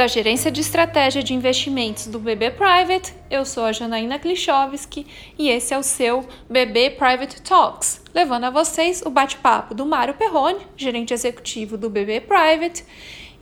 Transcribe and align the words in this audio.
da 0.00 0.06
Gerência 0.06 0.50
de 0.50 0.62
Estratégia 0.62 1.22
de 1.22 1.34
Investimentos 1.34 2.06
do 2.06 2.18
BB 2.18 2.52
Private. 2.52 3.14
Eu 3.30 3.44
sou 3.44 3.66
a 3.66 3.72
Janaína 3.72 4.18
Klichowski 4.18 5.06
e 5.38 5.50
esse 5.50 5.74
é 5.74 5.78
o 5.78 5.82
seu 5.82 6.26
BB 6.48 6.92
Private 6.92 7.42
Talks, 7.42 8.02
levando 8.14 8.44
a 8.44 8.50
vocês 8.50 9.02
o 9.04 9.10
bate-papo 9.10 9.74
do 9.74 9.84
Mário 9.84 10.14
Perrone, 10.14 10.66
gerente 10.74 11.12
executivo 11.12 11.76
do 11.76 11.90
BB 11.90 12.22
Private, 12.22 12.82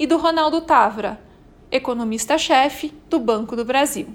e 0.00 0.04
do 0.04 0.18
Ronaldo 0.18 0.61
Távora, 0.62 1.21
economista-chefe 1.71 2.93
do 3.09 3.20
Banco 3.20 3.54
do 3.54 3.64
Brasil. 3.64 4.09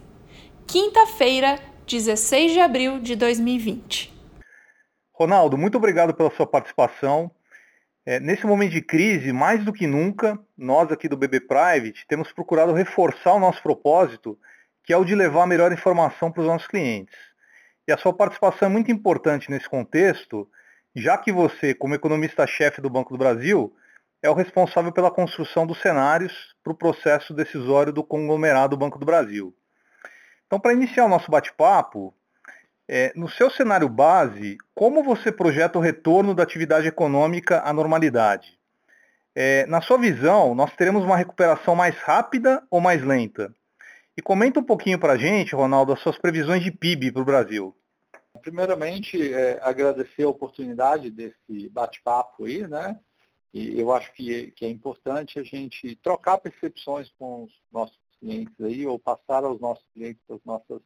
Quinta-feira, 0.68 1.57
16 1.88 2.52
de 2.52 2.60
abril 2.60 3.00
de 3.00 3.16
2020. 3.16 4.14
Ronaldo, 5.14 5.57
muito 5.57 5.78
obrigado 5.78 6.14
pela 6.14 6.30
sua 6.30 6.46
participação. 6.46 7.32
É, 8.06 8.20
nesse 8.20 8.46
momento 8.46 8.71
de 8.71 8.82
crise, 8.82 9.32
mais 9.32 9.64
do 9.64 9.71
que 9.71 9.88
nunca, 9.88 10.38
nós 10.57 10.92
aqui 10.92 11.07
do 11.07 11.16
BB 11.16 11.42
Private 11.42 12.06
temos 12.06 12.34
procurado 12.34 12.74
reforçar 12.74 13.34
o 13.34 13.39
nosso 13.39 13.64
propósito, 13.64 14.38
que 14.84 14.92
é 14.92 14.98
o 14.98 15.06
de 15.06 15.16
levar 15.16 15.44
a 15.44 15.48
melhor 15.48 15.71
informação 15.71 16.30
para 16.30 16.42
os 16.42 16.47
nossos 16.47 16.68
clientes. 16.68 17.16
E 17.88 17.94
a 17.94 17.97
sua 17.97 18.14
participação 18.14 18.68
é 18.68 18.71
muito 18.71 18.92
importante 18.92 19.50
nesse 19.50 19.70
contexto, 19.70 20.50
já 20.94 21.18
que 21.18 21.32
você, 21.32 21.74
como 21.74 21.96
economista-chefe 21.96 22.82
do 22.82 22.89
Banco 22.89 23.14
do 23.14 23.18
Brasil, 23.18 23.74
é 24.22 24.30
o 24.30 24.33
responsável 24.33 24.92
pela 24.92 25.10
construção 25.10 25.66
dos 25.66 25.80
cenários 25.80 26.56
para 26.61 26.74
o 26.74 26.78
processo 26.78 27.33
decisório 27.33 27.94
do 27.94 28.04
conglomerado 28.04 28.75
Banco 28.75 29.00
do 29.00 29.06
Brasil. 29.06 29.56
Então, 30.46 30.60
para 30.60 30.74
iniciar 30.74 31.06
o 31.06 31.10
nosso 31.10 31.32
bate-papo, 31.32 32.14
é, 32.88 33.14
no 33.16 33.30
seu 33.30 33.50
cenário 33.50 33.88
base, 33.88 34.58
como 34.75 35.03
você 35.03 35.31
projeta 35.31 35.78
o 35.78 35.81
retorno 35.81 36.33
da 36.33 36.44
atividade 36.44 36.88
econômica 36.88 37.61
à 37.61 37.72
normalidade? 37.72 38.58
É, 39.36 39.66
na 39.66 39.81
sua 39.81 39.97
visão, 39.97 40.53
nós 40.53 40.75
teremos 40.75 41.03
uma 41.03 41.17
recuperação 41.17 41.75
mais 41.75 41.97
rápida 41.97 42.63
ou 42.69 42.80
mais 42.80 43.03
lenta? 43.03 43.53
E 44.16 44.21
comenta 44.21 44.59
um 44.59 44.63
pouquinho 44.63 44.99
para 44.99 45.13
a 45.13 45.17
gente, 45.17 45.55
Ronaldo, 45.55 45.91
as 45.91 45.99
suas 46.02 46.17
previsões 46.17 46.63
de 46.63 46.71
PIB 46.71 47.11
para 47.11 47.21
o 47.21 47.25
Brasil. 47.25 47.75
Primeiramente, 48.41 49.33
é, 49.33 49.59
agradecer 49.63 50.23
a 50.23 50.30
oportunidade 50.30 51.09
desse 51.09 51.69
bate-papo 51.69 52.45
aí, 52.45 52.67
né? 52.67 52.99
E 53.53 53.80
eu 53.80 53.91
acho 53.91 54.11
que, 54.13 54.52
que 54.52 54.65
é 54.65 54.69
importante 54.69 55.39
a 55.39 55.43
gente 55.43 55.95
trocar 55.97 56.39
percepções 56.39 57.11
com 57.17 57.43
os 57.43 57.52
nossos 57.71 57.97
clientes 58.19 58.53
aí, 58.59 58.86
ou 58.86 58.99
passar 58.99 59.43
aos 59.43 59.59
nossos 59.59 59.86
clientes 59.93 60.21
as 60.30 60.43
nossas 60.43 60.81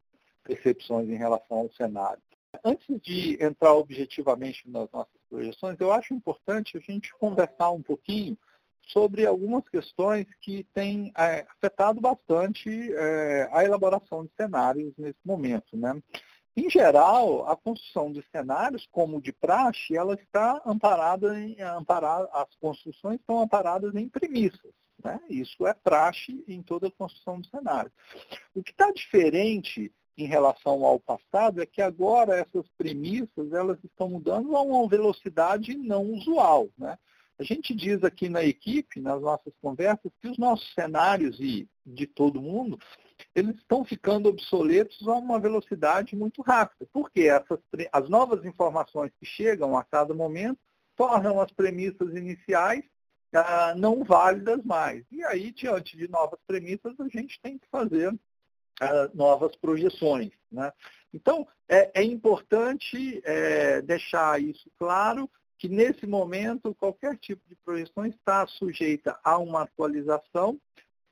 percepções 0.47 1.09
em 1.09 1.17
relação 1.17 1.57
ao 1.57 1.71
cenário. 1.73 2.21
Antes 2.63 2.99
de 3.01 3.37
entrar 3.43 3.73
objetivamente 3.73 4.69
nas 4.69 4.89
nossas 4.91 5.21
projeções, 5.29 5.77
eu 5.79 5.91
acho 5.91 6.13
importante 6.13 6.77
a 6.77 6.79
gente 6.79 7.13
conversar 7.15 7.71
um 7.71 7.81
pouquinho 7.81 8.37
sobre 8.87 9.25
algumas 9.25 9.67
questões 9.67 10.25
que 10.41 10.63
têm 10.73 11.11
é, 11.17 11.45
afetado 11.57 11.99
bastante 11.99 12.69
é, 12.93 13.49
a 13.51 13.63
elaboração 13.63 14.25
de 14.25 14.31
cenários 14.35 14.93
nesse 14.97 15.19
momento. 15.25 15.75
Né? 15.75 16.01
Em 16.55 16.69
geral, 16.69 17.47
a 17.47 17.55
construção 17.55 18.11
de 18.11 18.23
cenários, 18.31 18.87
como 18.89 19.21
de 19.21 19.33
praxe, 19.33 19.95
ela 19.95 20.15
está 20.15 20.61
amparada 20.65 21.37
em 21.37 21.61
amparada, 21.61 22.29
as 22.31 22.55
construções 22.55 23.19
estão 23.19 23.41
amparadas 23.41 23.93
em 23.93 24.07
premissas. 24.07 24.71
Né? 25.03 25.19
Isso 25.29 25.67
é 25.67 25.73
praxe 25.73 26.43
em 26.47 26.61
toda 26.61 26.87
a 26.87 26.91
construção 26.91 27.41
de 27.41 27.49
cenário. 27.49 27.91
O 28.55 28.63
que 28.63 28.71
está 28.71 28.89
diferente 28.91 29.93
em 30.17 30.25
relação 30.25 30.83
ao 30.83 30.99
passado 30.99 31.61
é 31.61 31.65
que 31.65 31.81
agora 31.81 32.35
essas 32.35 32.67
premissas 32.77 33.53
elas 33.53 33.77
estão 33.83 34.09
mudando 34.09 34.55
a 34.55 34.61
uma 34.61 34.87
velocidade 34.87 35.77
não 35.77 36.03
usual. 36.05 36.69
Né? 36.77 36.97
A 37.37 37.43
gente 37.43 37.75
diz 37.75 38.03
aqui 38.03 38.27
na 38.27 38.43
equipe, 38.43 38.99
nas 38.99 39.21
nossas 39.21 39.53
conversas, 39.61 40.11
que 40.19 40.27
os 40.27 40.37
nossos 40.39 40.73
cenários 40.73 41.39
e 41.39 41.69
de 41.85 42.07
todo 42.07 42.41
mundo, 42.41 42.79
eles 43.35 43.55
estão 43.57 43.85
ficando 43.85 44.27
obsoletos 44.27 45.07
a 45.07 45.13
uma 45.13 45.39
velocidade 45.39 46.15
muito 46.15 46.41
rápida. 46.41 46.89
Porque 46.91 47.21
essas, 47.21 47.59
as 47.93 48.09
novas 48.09 48.43
informações 48.43 49.11
que 49.19 49.25
chegam 49.25 49.77
a 49.77 49.83
cada 49.83 50.15
momento 50.15 50.59
tornam 50.95 51.39
as 51.39 51.51
premissas 51.51 52.15
iniciais 52.15 52.83
ah, 53.33 53.75
não 53.75 54.03
válidas 54.03 54.63
mais. 54.63 55.05
E 55.11 55.23
aí, 55.23 55.51
diante 55.51 55.95
de 55.95 56.07
novas 56.07 56.39
premissas, 56.47 56.99
a 56.99 57.07
gente 57.07 57.39
tem 57.39 57.59
que 57.59 57.67
fazer 57.67 58.17
novas 59.13 59.55
projeções. 59.55 60.31
Né? 60.51 60.71
Então, 61.13 61.47
é, 61.67 61.91
é 62.01 62.03
importante 62.03 63.21
é, 63.23 63.81
deixar 63.81 64.41
isso 64.41 64.69
claro, 64.77 65.29
que 65.57 65.67
nesse 65.67 66.05
momento 66.05 66.75
qualquer 66.75 67.17
tipo 67.17 67.41
de 67.49 67.55
projeção 67.55 68.05
está 68.05 68.45
sujeita 68.45 69.19
a 69.23 69.37
uma 69.37 69.63
atualização 69.63 70.59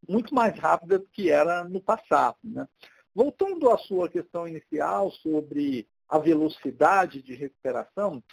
muito 0.07 0.35
mais 0.35 0.57
rápida 0.59 0.99
do 0.99 1.07
que 1.07 1.31
era 1.31 1.63
no 1.63 1.81
passado. 1.81 2.37
Né? 2.43 2.67
Voltando 3.13 3.69
à 3.71 3.77
sua 3.77 4.07
questão 4.07 4.47
inicial 4.47 5.09
sobre 5.11 5.87
a 6.07 6.19
velocidade 6.19 7.21
de 7.21 7.33
recuperação, 7.33 8.23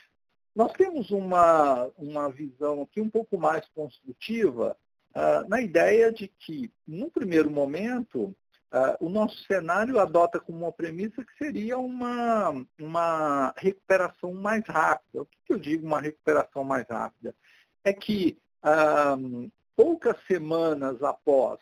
nós 0.55 0.73
temos 0.73 1.11
uma, 1.11 1.91
uma 1.97 2.29
visão 2.29 2.83
aqui 2.83 3.01
um 3.01 3.09
pouco 3.09 3.39
mais 3.39 3.67
construtiva 3.69 4.77
uh, 5.15 5.49
na 5.49 5.63
ideia 5.63 6.13
de 6.13 6.29
que, 6.29 6.71
no 6.87 7.11
primeiro 7.11 7.51
momento, 7.51 8.35
Uh, 8.73 9.05
o 9.05 9.11
nosso 9.11 9.37
cenário 9.45 9.99
adota 9.99 10.41
como 10.41 10.61
uma 10.61 10.73
premissa 10.73 11.23
que 11.23 11.37
seria 11.37 11.77
uma, 11.77 12.65
uma 12.81 13.53
recuperação 13.59 14.33
mais 14.33 14.65
rápida. 14.67 15.23
O 15.23 15.27
que, 15.27 15.39
que 15.45 15.53
eu 15.53 15.59
digo 15.59 15.87
uma 15.87 16.01
recuperação 16.01 16.65
mais 16.65 16.87
rápida? 16.89 17.35
É 17.85 17.93
que 17.93 18.39
uh, 18.65 19.53
poucas 19.77 20.17
semanas 20.27 21.03
após 21.03 21.61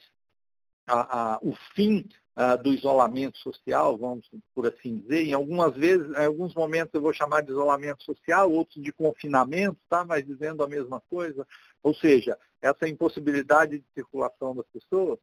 a, 0.87 1.35
a, 1.35 1.39
o 1.43 1.53
fim 1.75 2.09
uh, 2.37 2.63
do 2.63 2.73
isolamento 2.73 3.39
social, 3.39 3.97
vamos 3.99 4.31
por 4.55 4.69
assim 4.69 4.99
dizer, 4.99 5.25
em 5.25 5.33
algumas 5.33 5.75
vezes, 5.75 6.09
em 6.11 6.27
alguns 6.27 6.55
momentos 6.55 6.95
eu 6.95 7.03
vou 7.03 7.13
chamar 7.13 7.41
de 7.43 7.51
isolamento 7.51 8.05
social, 8.05 8.53
outros 8.53 8.81
de 8.83 8.93
confinamento, 8.93 9.79
tá? 9.89 10.05
mas 10.05 10.25
dizendo 10.25 10.63
a 10.63 10.69
mesma 10.69 11.01
coisa, 11.11 11.45
ou 11.83 11.93
seja, 11.93 12.39
essa 12.63 12.89
impossibilidade 12.89 13.79
de 13.79 13.85
circulação 13.95 14.55
das 14.55 14.67
pessoas, 14.69 15.19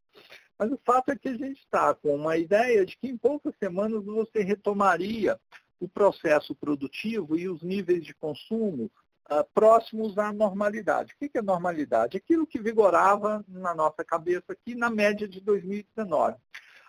mas 0.58 0.72
o 0.72 0.80
fato 0.86 1.12
é 1.12 1.16
que 1.16 1.30
a 1.30 1.38
gente 1.38 1.60
está 1.60 1.94
com 1.94 2.16
uma 2.16 2.38
ideia 2.38 2.86
de 2.86 2.98
que 2.98 3.08
em 3.08 3.18
poucas 3.18 3.54
semanas 3.58 4.04
você 4.04 4.42
retomaria 4.42 5.40
o 5.80 5.88
processo 5.88 6.56
produtivo 6.56 7.38
e 7.38 7.48
os 7.48 7.62
níveis 7.62 8.04
de 8.04 8.14
consumo 8.16 8.92
uh, 9.30 9.44
próximos 9.54 10.18
à 10.18 10.34
normalidade. 10.34 11.14
O 11.14 11.30
que 11.30 11.38
é 11.38 11.42
normalidade? 11.42 12.18
Aquilo 12.18 12.48
que 12.48 12.60
vigorava 12.60 13.46
na 13.48 13.76
nossa 13.76 14.04
cabeça 14.04 14.54
aqui 14.54 14.74
na 14.74 14.90
média 14.90 15.28
de 15.28 15.40
2019. 15.42 16.36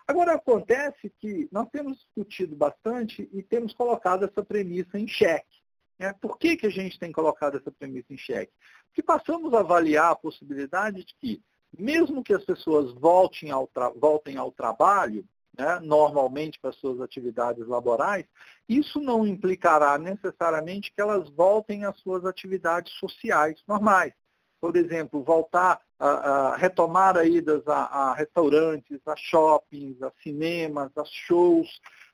Agora, 0.07 0.33
acontece 0.33 1.13
que 1.19 1.47
nós 1.51 1.69
temos 1.69 1.99
discutido 1.99 2.55
bastante 2.55 3.29
e 3.31 3.43
temos 3.43 3.73
colocado 3.73 4.25
essa 4.25 4.43
premissa 4.43 4.97
em 4.97 5.07
xeque. 5.07 5.59
Né? 5.99 6.13
Por 6.19 6.39
que, 6.39 6.57
que 6.57 6.65
a 6.65 6.71
gente 6.71 6.97
tem 6.97 7.11
colocado 7.11 7.57
essa 7.57 7.71
premissa 7.71 8.11
em 8.11 8.17
xeque? 8.17 8.51
Porque 8.87 9.03
passamos 9.03 9.53
a 9.53 9.59
avaliar 9.59 10.11
a 10.11 10.15
possibilidade 10.15 11.05
de 11.05 11.13
que 11.13 11.43
mesmo 11.77 12.23
que 12.23 12.33
as 12.33 12.43
pessoas 12.43 12.93
voltem 12.93 13.51
ao, 13.51 13.69
voltem 13.95 14.37
ao 14.37 14.51
trabalho, 14.51 15.25
né, 15.57 15.79
normalmente 15.81 16.59
para 16.59 16.71
suas 16.71 17.01
atividades 17.01 17.67
laborais, 17.67 18.25
isso 18.67 18.99
não 18.99 19.27
implicará 19.27 19.97
necessariamente 19.97 20.91
que 20.91 21.01
elas 21.01 21.29
voltem 21.29 21.85
às 21.85 21.99
suas 21.99 22.25
atividades 22.25 22.93
sociais 22.93 23.61
normais. 23.67 24.13
Por 24.61 24.75
exemplo, 24.75 25.23
voltar 25.23 25.81
a, 25.99 26.07
a 26.07 26.55
retomar 26.55 27.17
a 27.17 27.25
idas 27.25 27.65
a, 27.67 27.83
a, 27.85 28.13
restaurantes, 28.13 28.99
a 29.05 29.15
shoppings, 29.15 30.01
a 30.01 30.11
cinemas, 30.23 30.91
a 30.97 31.03
shows. 31.05 31.67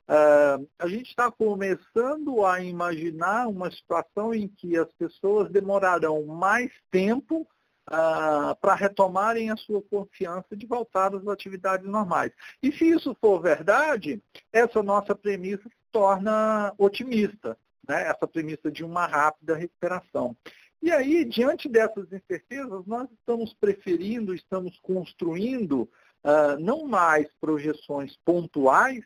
Uh, 0.07 0.67
a 0.77 0.87
gente 0.87 1.09
está 1.09 1.31
começando 1.31 2.45
a 2.45 2.61
imaginar 2.61 3.47
uma 3.47 3.71
situação 3.71 4.33
em 4.33 4.47
que 4.47 4.77
as 4.77 4.91
pessoas 4.93 5.51
demorarão 5.51 6.23
mais 6.25 6.71
tempo 6.91 7.47
ah, 7.87 8.55
para 8.59 8.75
retomarem 8.75 9.51
a 9.51 9.57
sua 9.57 9.81
confiança 9.81 10.55
de 10.55 10.65
voltar 10.65 11.13
às 11.13 11.27
atividades 11.27 11.87
normais. 11.87 12.31
E 12.61 12.71
se 12.71 12.89
isso 12.89 13.15
for 13.19 13.41
verdade, 13.41 14.21
essa 14.51 14.81
nossa 14.81 15.15
premissa 15.15 15.63
se 15.63 15.75
torna 15.91 16.73
otimista, 16.77 17.57
né? 17.87 18.07
essa 18.07 18.27
premissa 18.27 18.71
de 18.71 18.83
uma 18.83 19.05
rápida 19.05 19.55
recuperação. 19.55 20.35
E 20.81 20.91
aí, 20.91 21.25
diante 21.25 21.67
dessas 21.67 22.11
incertezas, 22.11 22.85
nós 22.85 23.09
estamos 23.11 23.53
preferindo, 23.53 24.33
estamos 24.33 24.77
construindo 24.79 25.89
ah, 26.23 26.57
não 26.59 26.85
mais 26.85 27.27
projeções 27.39 28.17
pontuais, 28.25 29.03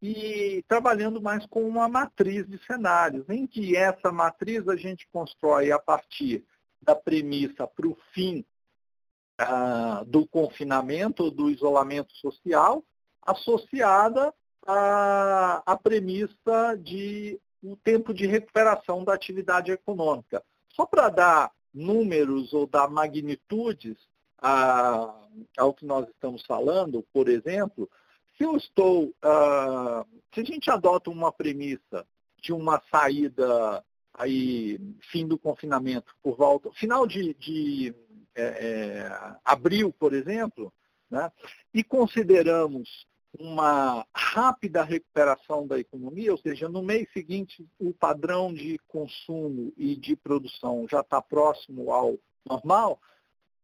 e 0.00 0.64
trabalhando 0.68 1.20
mais 1.20 1.44
com 1.46 1.66
uma 1.66 1.88
matriz 1.88 2.46
de 2.46 2.58
cenários, 2.64 3.28
em 3.28 3.46
que 3.46 3.76
essa 3.76 4.12
matriz 4.12 4.68
a 4.68 4.76
gente 4.76 5.08
constrói 5.12 5.72
a 5.72 5.78
partir 5.78 6.44
da 6.80 6.94
premissa 6.94 7.66
para 7.66 7.86
o 7.86 7.96
fim 8.12 8.44
ah, 9.38 10.02
do 10.06 10.26
confinamento 10.26 11.30
do 11.30 11.50
isolamento 11.50 12.12
social, 12.16 12.82
associada 13.22 14.34
à, 14.66 15.62
à 15.64 15.76
premissa 15.76 16.76
de 16.76 17.40
o 17.62 17.72
um 17.72 17.76
tempo 17.76 18.14
de 18.14 18.26
recuperação 18.26 19.02
da 19.02 19.14
atividade 19.14 19.72
econômica. 19.72 20.42
Só 20.68 20.86
para 20.86 21.08
dar 21.08 21.50
números 21.74 22.52
ou 22.52 22.66
dar 22.66 22.88
magnitudes, 22.88 23.96
a, 24.40 25.14
ao 25.56 25.74
que 25.74 25.84
nós 25.84 26.08
estamos 26.08 26.44
falando, 26.46 27.04
por 27.12 27.28
exemplo, 27.28 27.90
se 28.36 28.44
eu 28.44 28.56
estou, 28.56 29.06
uh, 29.06 30.06
se 30.32 30.40
a 30.40 30.44
gente 30.44 30.70
adota 30.70 31.10
uma 31.10 31.32
premissa 31.32 32.06
de 32.40 32.52
uma 32.52 32.80
saída 32.90 33.84
aí, 34.18 34.78
fim 35.10 35.26
do 35.26 35.38
confinamento 35.38 36.14
por 36.20 36.36
volta, 36.36 36.70
final 36.72 37.06
de, 37.06 37.32
de 37.34 37.94
é, 38.34 38.42
é, 38.42 39.36
abril, 39.44 39.92
por 39.92 40.12
exemplo, 40.12 40.72
né, 41.08 41.30
e 41.72 41.84
consideramos 41.84 43.06
uma 43.38 44.04
rápida 44.12 44.82
recuperação 44.82 45.66
da 45.66 45.78
economia, 45.78 46.32
ou 46.32 46.38
seja, 46.38 46.68
no 46.68 46.82
mês 46.82 47.06
seguinte 47.12 47.64
o 47.78 47.94
padrão 47.94 48.52
de 48.52 48.78
consumo 48.88 49.72
e 49.76 49.94
de 49.94 50.16
produção 50.16 50.86
já 50.90 51.00
está 51.00 51.22
próximo 51.22 51.92
ao 51.92 52.18
normal, 52.44 53.00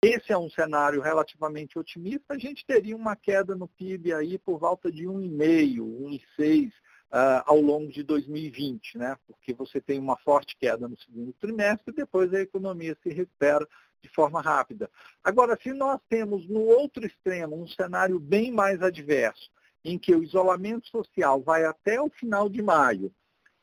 esse 0.00 0.32
é 0.32 0.38
um 0.38 0.50
cenário 0.50 1.00
relativamente 1.00 1.78
otimista, 1.78 2.34
a 2.34 2.38
gente 2.38 2.64
teria 2.64 2.94
uma 2.94 3.16
queda 3.16 3.56
no 3.56 3.66
PIB 3.66 4.12
aí 4.12 4.38
por 4.38 4.58
volta 4.58 4.92
de 4.92 5.04
1,5, 5.04 5.80
1,6 6.38 6.70
uh, 7.12 7.42
ao 7.46 7.60
longo 7.60 7.90
de 7.90 8.02
2020, 8.02 8.98
né? 8.98 9.16
porque 9.26 9.52
você 9.52 9.80
tem 9.80 9.98
uma 9.98 10.16
forte 10.16 10.56
queda 10.56 10.88
no 10.88 10.98
segundo 10.98 11.32
trimestre 11.34 11.92
e 11.92 11.96
depois 11.96 12.32
a 12.34 12.40
economia 12.40 12.96
se 13.02 13.10
recupera 13.10 13.66
de 14.02 14.08
forma 14.10 14.40
rápida. 14.40 14.90
Agora, 15.22 15.58
se 15.62 15.72
nós 15.72 16.00
temos 16.08 16.46
no 16.48 16.60
outro 16.60 17.06
extremo 17.06 17.60
um 17.60 17.66
cenário 17.66 18.18
bem 18.20 18.52
mais 18.52 18.82
adverso, 18.82 19.50
em 19.84 19.98
que 19.98 20.14
o 20.14 20.22
isolamento 20.22 20.88
social 20.88 21.40
vai 21.40 21.64
até 21.64 22.00
o 22.00 22.10
final 22.10 22.48
de 22.48 22.62
maio, 22.62 23.12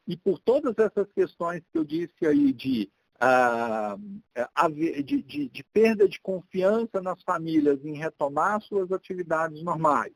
e 0.08 0.18
por 0.18 0.40
todas 0.40 0.78
essas 0.78 1.12
questões 1.12 1.62
que 1.72 1.78
eu 1.78 1.84
disse 1.84 2.26
aí 2.26 2.52
de, 2.52 2.90
uh, 3.18 4.70
de, 4.72 5.22
de, 5.22 5.50
de 5.50 5.64
perda 5.72 6.08
de 6.08 6.20
confiança 6.20 7.02
nas 7.02 7.22
famílias 7.24 7.84
em 7.86 7.94
retomar 7.94 8.62
suas 8.62 8.92
atividades 8.92 9.62
normais, 9.64 10.14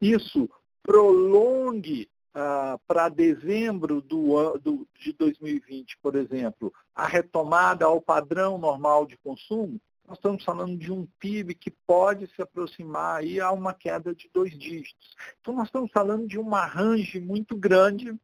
isso 0.00 0.50
prolongue 0.82 2.08
ah, 2.32 2.78
para 2.86 3.08
dezembro 3.08 4.00
do, 4.00 4.58
do, 4.58 4.88
de 4.98 5.12
2020, 5.12 5.98
por 5.98 6.14
exemplo, 6.14 6.72
a 6.94 7.06
retomada 7.06 7.84
ao 7.84 8.00
padrão 8.00 8.56
normal 8.56 9.04
de 9.04 9.16
consumo, 9.16 9.80
nós 10.06 10.18
estamos 10.18 10.44
falando 10.44 10.76
de 10.76 10.92
um 10.92 11.06
PIB 11.18 11.54
que 11.54 11.70
pode 11.70 12.26
se 12.34 12.42
aproximar 12.42 13.16
aí 13.16 13.40
a 13.40 13.50
uma 13.52 13.72
queda 13.72 14.14
de 14.14 14.28
dois 14.32 14.56
dígitos. 14.58 15.16
Então 15.40 15.54
nós 15.54 15.66
estamos 15.66 15.90
falando 15.92 16.26
de 16.26 16.38
uma 16.38 16.64
range 16.66 17.20
muito 17.20 17.56
grande 17.56 18.14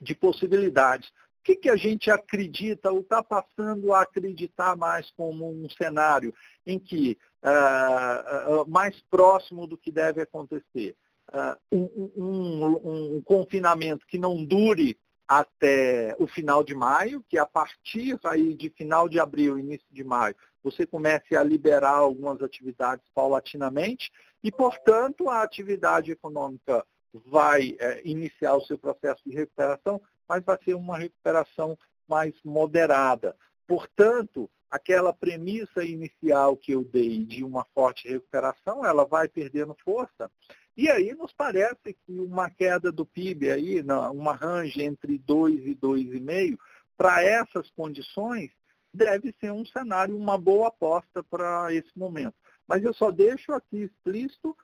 de 0.00 0.14
possibilidades. 0.14 1.08
O 1.08 1.12
que, 1.42 1.56
que 1.56 1.70
a 1.70 1.76
gente 1.76 2.10
acredita 2.10 2.90
ou 2.90 3.00
está 3.00 3.22
passando 3.22 3.92
a 3.92 4.02
acreditar 4.02 4.76
mais 4.76 5.10
como 5.12 5.50
um 5.50 5.68
cenário 5.70 6.34
em 6.66 6.78
que 6.78 7.18
uh, 7.42 8.62
uh, 8.62 8.70
mais 8.70 9.00
próximo 9.10 9.66
do 9.66 9.78
que 9.78 9.90
deve 9.90 10.22
acontecer? 10.22 10.96
Uh, 11.32 11.56
um, 11.72 12.10
um, 12.16 13.16
um, 13.16 13.22
confinamento 13.22 14.06
que 14.06 14.18
não 14.18 14.44
dure 14.44 14.98
até 15.26 16.16
o 16.18 16.26
final 16.26 16.64
de 16.64 16.74
maio, 16.74 17.22
que 17.28 17.38
a 17.38 17.44
partir 17.44 18.18
aí 18.24 18.54
de 18.54 18.70
final 18.70 19.08
de 19.08 19.20
abril, 19.20 19.58
início 19.58 19.86
de 19.90 20.02
maio, 20.02 20.34
você 20.62 20.86
comece 20.86 21.36
a 21.36 21.42
liberar 21.42 21.96
algumas 21.96 22.42
atividades 22.42 23.04
paulatinamente 23.14 24.10
e, 24.42 24.50
portanto, 24.50 25.28
a 25.28 25.42
atividade 25.42 26.10
econômica 26.10 26.84
vai 27.12 27.76
é, 27.78 28.00
iniciar 28.04 28.54
o 28.54 28.64
seu 28.64 28.78
processo 28.78 29.22
de 29.26 29.34
recuperação, 29.34 30.00
mas 30.28 30.44
vai 30.44 30.58
ser 30.64 30.74
uma 30.74 30.98
recuperação 30.98 31.76
mais 32.06 32.34
moderada. 32.44 33.36
Portanto, 33.66 34.50
aquela 34.70 35.12
premissa 35.12 35.84
inicial 35.84 36.56
que 36.56 36.72
eu 36.72 36.84
dei 36.84 37.24
de 37.24 37.42
uma 37.42 37.64
forte 37.74 38.08
recuperação, 38.08 38.84
ela 38.84 39.04
vai 39.04 39.28
perdendo 39.28 39.76
força 39.84 40.30
e 40.78 40.88
aí 40.88 41.12
nos 41.12 41.32
parece 41.32 41.92
que 42.06 42.20
uma 42.20 42.48
queda 42.48 42.92
do 42.92 43.04
PIB 43.04 43.50
aí, 43.50 43.84
uma 44.14 44.32
range 44.32 44.80
entre 44.80 45.18
2 45.18 45.66
e 45.66 45.74
2,5, 45.74 46.56
para 46.96 47.20
essas 47.20 47.68
condições, 47.70 48.52
deve 48.94 49.34
ser 49.40 49.50
um 49.50 49.66
cenário, 49.66 50.16
uma 50.16 50.38
boa 50.38 50.68
aposta 50.68 51.20
para 51.24 51.74
esse 51.74 51.90
momento. 51.98 52.34
Mas 52.64 52.84
eu 52.84 52.94
só 52.94 53.10
deixo 53.10 53.52
aqui 53.52 53.82
explícito 53.82 54.56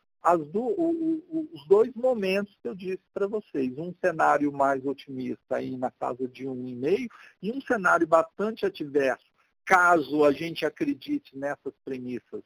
do, 0.53 0.61
o, 0.61 1.25
o, 1.29 1.49
os 1.53 1.67
dois 1.67 1.93
momentos 1.95 2.57
que 2.63 2.69
eu 2.69 2.77
disse 2.77 3.03
para 3.13 3.27
vocês. 3.27 3.77
Um 3.77 3.93
cenário 4.01 4.53
mais 4.53 4.87
otimista 4.87 5.57
aí 5.57 5.77
na 5.77 5.91
casa 5.91 6.29
de 6.29 6.45
1,5 6.45 7.09
e 7.43 7.51
um 7.51 7.61
cenário 7.63 8.07
bastante 8.07 8.65
adverso, 8.65 9.27
caso 9.65 10.25
a 10.25 10.33
gente 10.33 10.65
acredite 10.65 11.37
nessas 11.37 11.75
premissas 11.85 12.43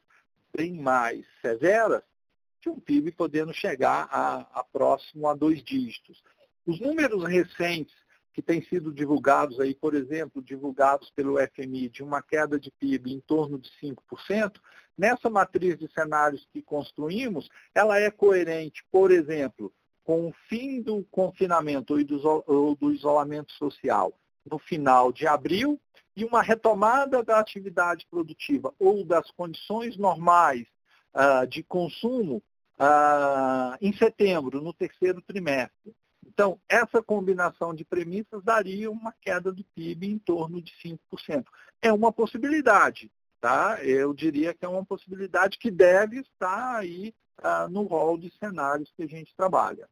bem 0.56 0.74
mais 0.74 1.24
severas, 1.40 2.02
de 2.60 2.68
um 2.68 2.80
PIB 2.80 3.12
podendo 3.12 3.52
chegar 3.52 4.08
a, 4.10 4.40
a 4.52 4.64
próximo 4.64 5.28
a 5.28 5.34
dois 5.34 5.62
dígitos. 5.62 6.22
Os 6.66 6.80
números 6.80 7.24
recentes 7.24 7.94
que 8.32 8.42
têm 8.42 8.62
sido 8.62 8.92
divulgados 8.92 9.58
aí, 9.58 9.74
por 9.74 9.94
exemplo, 9.94 10.42
divulgados 10.42 11.10
pelo 11.10 11.38
FMI, 11.38 11.88
de 11.88 12.02
uma 12.02 12.22
queda 12.22 12.58
de 12.58 12.70
PIB 12.70 13.12
em 13.12 13.20
torno 13.20 13.58
de 13.58 13.70
5%, 13.82 14.60
nessa 14.96 15.28
matriz 15.28 15.76
de 15.76 15.88
cenários 15.92 16.46
que 16.52 16.62
construímos, 16.62 17.48
ela 17.74 17.98
é 17.98 18.10
coerente, 18.10 18.84
por 18.90 19.10
exemplo, 19.10 19.72
com 20.04 20.28
o 20.28 20.34
fim 20.48 20.80
do 20.80 21.04
confinamento 21.10 21.94
ou 22.46 22.74
do 22.74 22.92
isolamento 22.92 23.52
social 23.52 24.12
no 24.50 24.58
final 24.58 25.12
de 25.12 25.26
abril 25.26 25.80
e 26.16 26.24
uma 26.24 26.42
retomada 26.42 27.22
da 27.22 27.38
atividade 27.38 28.06
produtiva 28.10 28.74
ou 28.78 29.04
das 29.04 29.30
condições 29.30 29.96
normais 29.96 30.66
uh, 31.14 31.46
de 31.46 31.62
consumo 31.62 32.42
uh, 32.78 33.76
em 33.80 33.92
setembro, 33.92 34.60
no 34.60 34.72
terceiro 34.72 35.22
trimestre. 35.22 35.94
Então, 36.26 36.60
essa 36.68 37.02
combinação 37.02 37.74
de 37.74 37.84
premissas 37.84 38.42
daria 38.42 38.90
uma 38.90 39.12
queda 39.20 39.50
do 39.50 39.64
PIB 39.74 40.08
em 40.08 40.18
torno 40.18 40.60
de 40.60 40.72
5%. 40.84 41.44
É 41.82 41.92
uma 41.92 42.12
possibilidade, 42.12 43.10
tá? 43.40 43.78
Eu 43.82 44.12
diria 44.12 44.54
que 44.54 44.64
é 44.64 44.68
uma 44.68 44.84
possibilidade 44.84 45.58
que 45.58 45.70
deve 45.70 46.20
estar 46.20 46.76
aí 46.76 47.14
uh, 47.38 47.68
no 47.68 47.82
rol 47.82 48.18
de 48.18 48.32
cenários 48.38 48.92
que 48.96 49.02
a 49.02 49.08
gente 49.08 49.34
trabalha. 49.36 49.88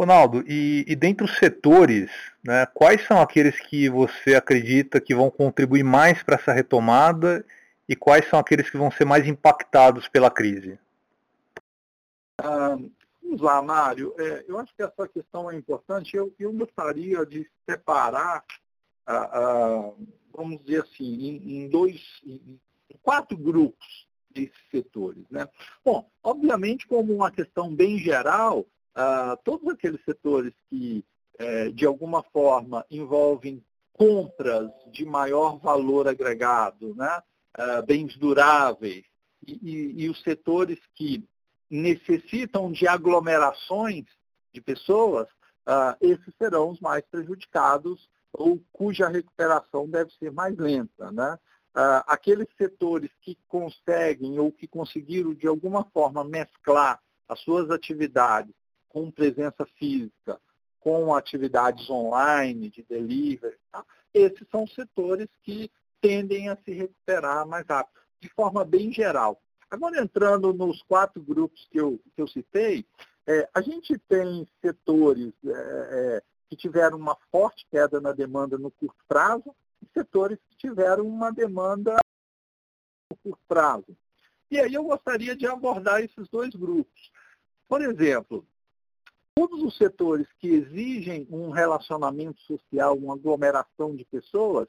Ronaldo, 0.00 0.42
e, 0.46 0.82
e 0.88 0.96
dentre 0.96 1.26
os 1.26 1.36
setores, 1.36 2.10
né, 2.42 2.64
quais 2.72 3.06
são 3.06 3.20
aqueles 3.20 3.60
que 3.60 3.86
você 3.90 4.34
acredita 4.34 4.98
que 4.98 5.14
vão 5.14 5.30
contribuir 5.30 5.82
mais 5.82 6.22
para 6.22 6.36
essa 6.36 6.54
retomada 6.54 7.44
e 7.86 7.94
quais 7.94 8.26
são 8.30 8.38
aqueles 8.38 8.70
que 8.70 8.78
vão 8.78 8.90
ser 8.90 9.04
mais 9.04 9.26
impactados 9.26 10.08
pela 10.08 10.30
crise? 10.30 10.78
Ah, 12.38 12.78
vamos 13.22 13.42
lá, 13.42 13.60
Mário. 13.60 14.14
É, 14.18 14.44
eu 14.48 14.58
acho 14.58 14.74
que 14.74 14.82
essa 14.82 15.06
questão 15.06 15.50
é 15.50 15.56
importante. 15.56 16.16
Eu, 16.16 16.32
eu 16.38 16.50
gostaria 16.50 17.26
de 17.26 17.46
separar, 17.68 18.42
ah, 19.06 19.30
ah, 19.32 19.90
vamos 20.32 20.64
dizer 20.64 20.82
assim, 20.82 21.04
em, 21.04 21.64
em 21.64 21.68
dois, 21.68 22.00
em 22.24 22.58
quatro 23.02 23.36
grupos 23.36 24.08
desses 24.30 24.56
setores. 24.70 25.24
Né? 25.30 25.46
Bom, 25.84 26.08
obviamente, 26.22 26.86
como 26.86 27.14
uma 27.14 27.30
questão 27.30 27.74
bem 27.74 27.98
geral, 27.98 28.64
ah, 29.00 29.38
todos 29.44 29.66
aqueles 29.68 30.04
setores 30.04 30.52
que, 30.68 31.04
eh, 31.38 31.70
de 31.70 31.86
alguma 31.86 32.22
forma, 32.22 32.84
envolvem 32.90 33.64
compras 33.94 34.70
de 34.92 35.04
maior 35.04 35.58
valor 35.58 36.06
agregado, 36.06 36.94
né? 36.94 37.22
Ah, 37.54 37.82
bens 37.82 38.16
duráveis, 38.16 39.04
e, 39.46 39.52
e, 39.62 40.04
e 40.04 40.10
os 40.10 40.22
setores 40.22 40.78
que 40.94 41.26
necessitam 41.70 42.70
de 42.70 42.86
aglomerações 42.86 44.04
de 44.52 44.60
pessoas, 44.60 45.28
uh, 45.66 45.96
esses 46.00 46.34
serão 46.36 46.70
os 46.70 46.80
mais 46.80 47.04
prejudicados 47.06 48.08
ou 48.32 48.60
cuja 48.72 49.08
recuperação 49.08 49.88
deve 49.88 50.10
ser 50.14 50.32
mais 50.32 50.56
lenta. 50.56 51.12
Né? 51.12 51.38
Uh, 51.76 52.02
aqueles 52.06 52.48
setores 52.58 53.10
que 53.22 53.38
conseguem 53.46 54.38
ou 54.38 54.50
que 54.50 54.66
conseguiram 54.66 55.32
de 55.32 55.46
alguma 55.46 55.84
forma 55.84 56.24
mesclar 56.24 57.00
as 57.28 57.40
suas 57.40 57.70
atividades 57.70 58.54
com 58.90 59.10
presença 59.10 59.64
física, 59.78 60.38
com 60.80 61.14
atividades 61.14 61.88
online, 61.88 62.68
de 62.68 62.82
delivery, 62.82 63.56
tá? 63.72 63.84
esses 64.12 64.46
são 64.50 64.66
setores 64.66 65.28
que 65.42 65.70
tendem 66.00 66.48
a 66.48 66.56
se 66.56 66.72
recuperar 66.72 67.46
mais 67.46 67.66
rápido, 67.66 68.00
de 68.20 68.28
forma 68.30 68.64
bem 68.64 68.92
geral. 68.92 69.40
Agora, 69.70 70.02
entrando 70.02 70.52
nos 70.52 70.82
quatro 70.82 71.22
grupos 71.22 71.66
que 71.70 71.78
eu, 71.78 72.00
que 72.14 72.20
eu 72.20 72.26
citei, 72.26 72.84
é, 73.26 73.48
a 73.54 73.60
gente 73.60 73.96
tem 74.08 74.48
setores 74.60 75.32
é, 75.44 75.50
é, 75.52 76.22
que 76.48 76.56
tiveram 76.56 76.98
uma 76.98 77.16
forte 77.30 77.64
queda 77.70 78.00
na 78.00 78.12
demanda 78.12 78.58
no 78.58 78.70
curto 78.72 79.04
prazo 79.06 79.54
e 79.80 79.86
setores 79.94 80.38
que 80.48 80.56
tiveram 80.56 81.06
uma 81.06 81.30
demanda 81.30 81.96
no 83.08 83.16
curto 83.18 83.42
prazo. 83.46 83.96
E 84.50 84.58
aí 84.58 84.74
eu 84.74 84.82
gostaria 84.82 85.36
de 85.36 85.46
abordar 85.46 86.00
esses 86.02 86.28
dois 86.28 86.50
grupos. 86.50 87.12
Por 87.68 87.80
exemplo, 87.82 88.44
todos 89.34 89.62
os 89.62 89.76
setores 89.76 90.26
que 90.38 90.48
exigem 90.48 91.26
um 91.30 91.50
relacionamento 91.50 92.40
social, 92.42 92.96
uma 92.96 93.14
aglomeração 93.14 93.94
de 93.94 94.04
pessoas, 94.04 94.68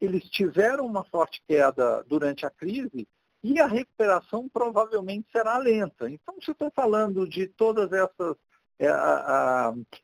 eles 0.00 0.24
tiveram 0.30 0.86
uma 0.86 1.04
forte 1.04 1.42
queda 1.46 2.04
durante 2.08 2.46
a 2.46 2.50
crise 2.50 3.06
e 3.42 3.58
a 3.60 3.66
recuperação 3.66 4.48
provavelmente 4.48 5.30
será 5.30 5.56
lenta. 5.58 6.10
Então, 6.10 6.34
se 6.40 6.50
eu 6.50 6.52
estou 6.52 6.70
falando 6.74 7.28
de 7.28 7.50
essas 7.92 8.36
é, 8.80 8.88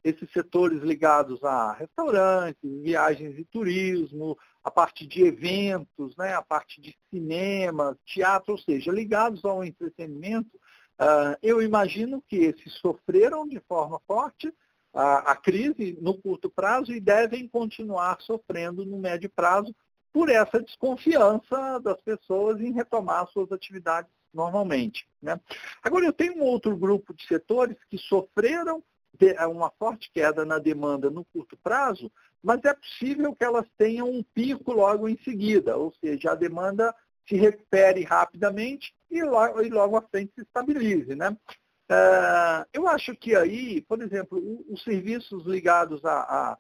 esses 0.05 0.31
setores 0.33 0.83
ligados 0.83 1.43
a 1.43 1.73
restaurantes, 1.73 2.83
viagens 2.83 3.39
e 3.39 3.45
turismo, 3.47 4.37
a 4.63 4.71
parte 4.71 5.07
de 5.07 5.25
eventos, 5.25 6.15
né, 6.15 6.35
a 6.35 6.43
parte 6.43 6.79
de 6.79 6.95
cinema, 7.09 7.99
teatro, 8.05 8.53
ou 8.53 8.59
seja, 8.59 8.93
ligados 8.93 9.43
ao 9.47 9.65
entretenimento, 9.65 10.61
uh, 11.01 11.37
eu 11.43 11.63
imagino 11.63 12.23
que 12.29 12.37
esses 12.37 12.73
sofreram 12.75 13.47
de 13.47 13.61
forma 13.61 14.01
forte 14.07 14.53
a, 14.93 15.33
a 15.33 15.37
crise 15.37 15.99
no 16.01 16.15
curto 16.15 16.49
prazo 16.49 16.93
e 16.93 17.01
devem 17.01 17.47
continuar 17.47 18.21
sofrendo 18.21 18.85
no 18.85 18.99
médio 18.99 19.31
prazo 19.31 19.75
por 20.13 20.31
essa 20.31 20.63
desconfiança 20.63 21.79
das 21.81 22.01
pessoas 22.01 22.59
em 22.61 22.73
retomar 22.73 23.29
suas 23.29 23.53
atividades 23.53 24.11
normalmente. 24.33 25.07
Né? 25.21 25.39
Agora, 25.83 26.07
eu 26.07 26.13
tenho 26.13 26.39
um 26.39 26.43
outro 26.43 26.75
grupo 26.75 27.13
de 27.13 27.27
setores 27.27 27.77
que 27.91 27.99
sofreram 27.99 28.83
é, 29.21 29.47
uma 29.47 29.71
forte 29.79 30.11
queda 30.13 30.45
na 30.45 30.59
demanda 30.59 31.11
no 31.11 31.25
curto 31.27 31.57
prazo, 31.57 32.11
mas 32.43 32.65
é 32.65 32.73
possível 32.73 33.35
que 33.35 33.45
elas 33.45 33.67
tenham 33.77 34.09
um 34.11 34.23
pico 34.23 34.73
logo 34.73 35.09
em 35.09 35.19
seguida, 35.19 35.77
ou 35.77 35.93
seja, 36.01 36.33
a 36.33 36.35
demanda 36.35 36.95
se 37.29 37.35
recupere 37.37 38.03
rapidamente 38.03 38.95
e 39.11 39.23
logo, 39.23 39.63
e 39.63 39.69
logo 39.69 39.97
à 39.97 40.03
frente 40.03 40.33
se 40.35 40.43
estabilize. 40.43 41.15
Né? 41.15 41.31
Uh, 41.31 42.67
eu 42.73 42.89
acho 42.89 43.15
que 43.15 43.35
aí, 43.37 43.81
por 43.83 44.03
exemplo, 44.03 44.39
os 44.69 44.83
serviços 44.83 45.45
ligados 45.47 46.01
à, 46.05 46.59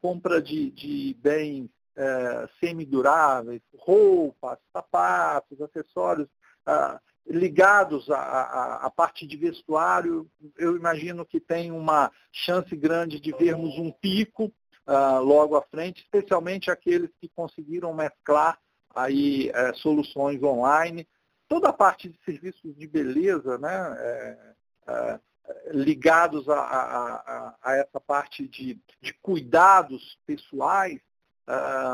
compra 0.00 0.40
de, 0.40 0.70
de 0.70 1.16
bens 1.20 1.66
uh, 1.96 2.48
semiduráveis, 2.60 3.62
roupas, 3.76 4.58
sapatos, 4.72 5.60
acessórios 5.60 6.28
ah, 6.64 7.00
ligados 7.26 8.08
à, 8.10 8.92
parte 8.94 9.26
de 9.26 9.36
vestuário, 9.36 10.28
eu 10.58 10.76
imagino 10.76 11.24
que 11.24 11.40
tem 11.40 11.72
uma 11.72 12.12
chance 12.30 12.76
grande 12.76 13.18
de 13.18 13.32
vermos 13.32 13.78
um 13.78 13.90
pico 13.90 14.52
ah, 14.86 15.18
logo 15.18 15.56
à 15.56 15.62
frente, 15.62 16.02
especialmente 16.02 16.70
aqueles 16.70 17.10
que 17.20 17.28
conseguiram 17.28 17.94
mesclar 17.94 18.58
aí 18.94 19.50
eh, 19.54 19.72
soluções 19.74 20.42
online. 20.42 21.06
Toda 21.50 21.70
a 21.70 21.72
parte 21.72 22.08
de 22.08 22.16
serviços 22.24 22.76
de 22.76 22.86
beleza, 22.86 23.58
né, 23.58 23.96
é, 23.98 24.38
é, 24.86 25.20
ligados 25.72 26.48
a, 26.48 26.60
a, 26.60 27.56
a, 27.60 27.76
essa 27.76 27.98
parte 27.98 28.46
de, 28.46 28.80
de 29.02 29.12
cuidados 29.14 30.16
pessoais, 30.24 31.00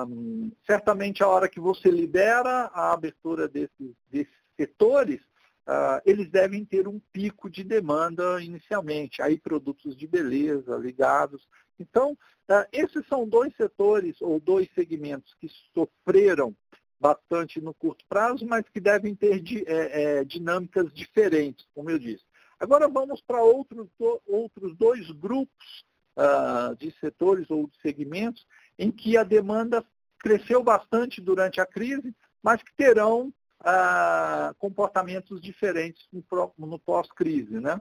um, 0.07 0.53
certamente 0.67 1.23
a 1.23 1.29
hora 1.29 1.49
que 1.49 1.59
você 1.59 1.91
libera 1.91 2.71
a 2.75 2.93
abertura 2.93 3.49
desses, 3.49 3.97
desses 4.11 4.35
setores, 4.59 5.23
uh, 5.67 6.03
eles 6.05 6.31
devem 6.31 6.63
ter 6.63 6.87
um 6.87 7.01
pico 7.11 7.49
de 7.49 7.65
demanda 7.65 8.39
inicialmente, 8.43 9.23
aí 9.23 9.39
produtos 9.39 9.97
de 9.97 10.07
beleza 10.07 10.77
ligados. 10.77 11.49
Então, 11.81 12.13
uh, 12.13 12.67
esses 12.71 13.07
são 13.09 13.27
dois 13.27 13.57
setores 13.57 14.21
ou 14.21 14.39
dois 14.39 14.69
segmentos 14.75 15.35
que 15.41 15.49
sofreram 15.73 16.55
bastante 16.99 17.61
no 17.61 17.75
curto 17.75 18.05
prazo, 18.09 18.47
mas 18.47 18.69
que 18.69 18.81
devem 18.81 19.15
ter 19.15 19.43
é, 19.67 20.19
é, 20.19 20.25
dinâmicas 20.25 20.93
diferentes, 20.93 21.67
como 21.75 21.91
eu 21.91 21.99
disse. 21.99 22.25
Agora 22.59 22.89
vamos 22.89 23.21
para 23.21 23.43
outros, 23.43 23.89
outros 24.27 24.75
dois 24.77 25.11
grupos 25.11 25.85
uh, 26.17 26.75
de 26.77 26.91
setores 26.99 27.51
ou 27.51 27.67
de 27.67 27.79
segmentos 27.83 28.47
em 28.79 28.91
que 28.91 29.17
a 29.17 29.23
demanda 29.23 29.85
cresceu 30.19 30.63
bastante 30.63 31.21
durante 31.21 31.61
a 31.61 31.67
crise, 31.67 32.15
mas 32.43 32.63
que 32.63 32.75
terão 32.75 33.33
ah, 33.61 34.55
comportamentos 34.59 35.41
diferentes 35.41 36.07
no, 36.13 36.23
no 36.59 36.79
pós-crise. 36.79 37.61
Né? 37.61 37.81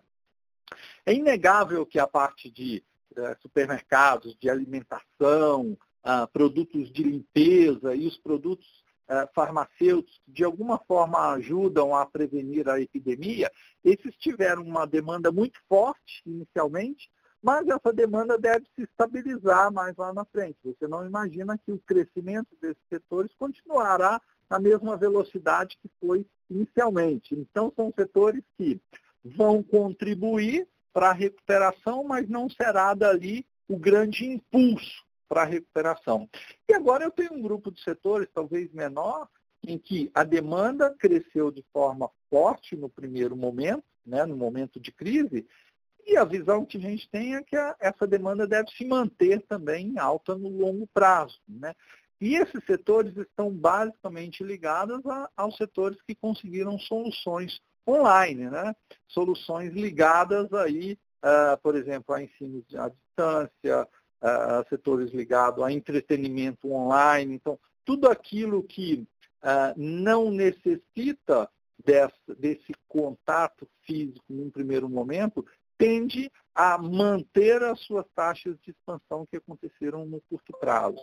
É 1.05 1.13
inegável 1.13 1.85
que 1.85 1.99
a 1.99 2.07
parte 2.07 2.49
de 2.49 2.83
eh, 3.15 3.37
supermercados, 3.41 4.37
de 4.39 4.49
alimentação, 4.49 5.77
ah, 6.03 6.27
produtos 6.27 6.91
de 6.91 7.03
limpeza 7.03 7.95
e 7.95 8.07
os 8.07 8.17
produtos 8.17 8.67
eh, 9.07 9.29
farmacêuticos 9.33 10.21
de 10.27 10.43
alguma 10.43 10.79
forma 10.79 11.33
ajudam 11.33 11.95
a 11.95 12.05
prevenir 12.05 12.67
a 12.67 12.79
epidemia, 12.79 13.51
esses 13.83 14.15
tiveram 14.17 14.63
uma 14.63 14.85
demanda 14.85 15.31
muito 15.31 15.59
forte 15.69 16.21
inicialmente, 16.25 17.09
mas 17.41 17.67
essa 17.67 17.93
demanda 17.93 18.37
deve 18.37 18.65
se 18.75 18.81
estabilizar 18.81 19.71
mais 19.71 19.95
lá 19.95 20.11
na 20.11 20.25
frente. 20.25 20.57
Você 20.63 20.87
não 20.87 21.05
imagina 21.05 21.57
que 21.57 21.71
o 21.71 21.77
crescimento 21.77 22.49
desses 22.59 22.81
setores 22.89 23.31
continuará 23.37 24.19
na 24.49 24.59
mesma 24.59 24.97
velocidade 24.97 25.77
que 25.81 25.89
foi 25.99 26.25
inicialmente. 26.49 27.35
Então, 27.35 27.71
são 27.75 27.93
setores 27.95 28.43
que 28.57 28.81
vão 29.23 29.61
contribuir 29.61 30.67
para 30.91 31.09
a 31.09 31.13
recuperação, 31.13 32.03
mas 32.03 32.27
não 32.27 32.49
será 32.49 32.93
dali 32.95 33.45
o 33.67 33.77
grande 33.77 34.25
impulso 34.25 35.05
para 35.27 35.41
a 35.41 35.45
recuperação. 35.45 36.29
E 36.67 36.73
agora 36.73 37.03
eu 37.03 37.11
tenho 37.11 37.33
um 37.33 37.41
grupo 37.41 37.71
de 37.71 37.81
setores, 37.81 38.27
talvez 38.33 38.71
menor, 38.71 39.27
em 39.67 39.77
que 39.77 40.11
a 40.13 40.23
demanda 40.23 40.93
cresceu 40.97 41.51
de 41.51 41.63
forma 41.73 42.09
forte 42.29 42.75
no 42.75 42.89
primeiro 42.89 43.35
momento, 43.35 43.83
né, 44.05 44.25
no 44.25 44.35
momento 44.35 44.79
de 44.79 44.91
crise, 44.91 45.47
e 46.05 46.15
a 46.17 46.23
visão 46.23 46.63
que 46.63 46.77
a 46.77 46.81
gente 46.81 47.09
tem 47.09 47.35
é 47.35 47.41
que 47.41 47.55
a, 47.55 47.75
essa 47.79 48.05
demanda 48.05 48.45
deve 48.45 48.69
se 48.71 48.85
manter 48.85 49.41
também 49.47 49.87
em 49.87 49.97
alta 49.97 50.35
no 50.35 50.49
longo 50.49 50.87
prazo. 50.93 51.39
Né? 51.47 51.73
E 52.21 52.35
esses 52.35 52.63
setores 52.65 53.17
estão 53.17 53.49
basicamente 53.49 54.43
ligados 54.43 55.03
a, 55.07 55.29
aos 55.35 55.57
setores 55.57 55.99
que 56.03 56.13
conseguiram 56.13 56.77
soluções 56.77 57.59
online, 57.87 58.49
né? 58.49 58.75
soluções 59.07 59.73
ligadas 59.73 60.53
aí, 60.53 60.97
uh, 61.23 61.57
por 61.61 61.75
exemplo, 61.75 62.13
a 62.13 62.21
ensino 62.21 62.63
à 62.77 62.89
distância, 62.89 63.87
setores 64.69 65.11
ligados 65.11 65.63
a 65.63 65.71
entretenimento 65.71 66.71
online. 66.71 67.35
Então, 67.35 67.59
tudo 67.83 68.09
aquilo 68.09 68.63
que 68.63 69.07
uh, 69.43 69.73
não 69.77 70.31
necessita 70.31 71.49
desse, 71.83 72.35
desse 72.37 72.73
contato 72.87 73.67
físico 73.85 74.25
num 74.27 74.49
primeiro 74.49 74.89
momento 74.89 75.45
tende 75.77 76.31
a 76.53 76.77
manter 76.77 77.61
as 77.63 77.79
suas 77.81 78.05
taxas 78.15 78.57
de 78.61 78.71
expansão 78.71 79.25
que 79.25 79.37
aconteceram 79.37 80.05
no 80.05 80.21
curto 80.21 80.57
prazo. 80.57 80.97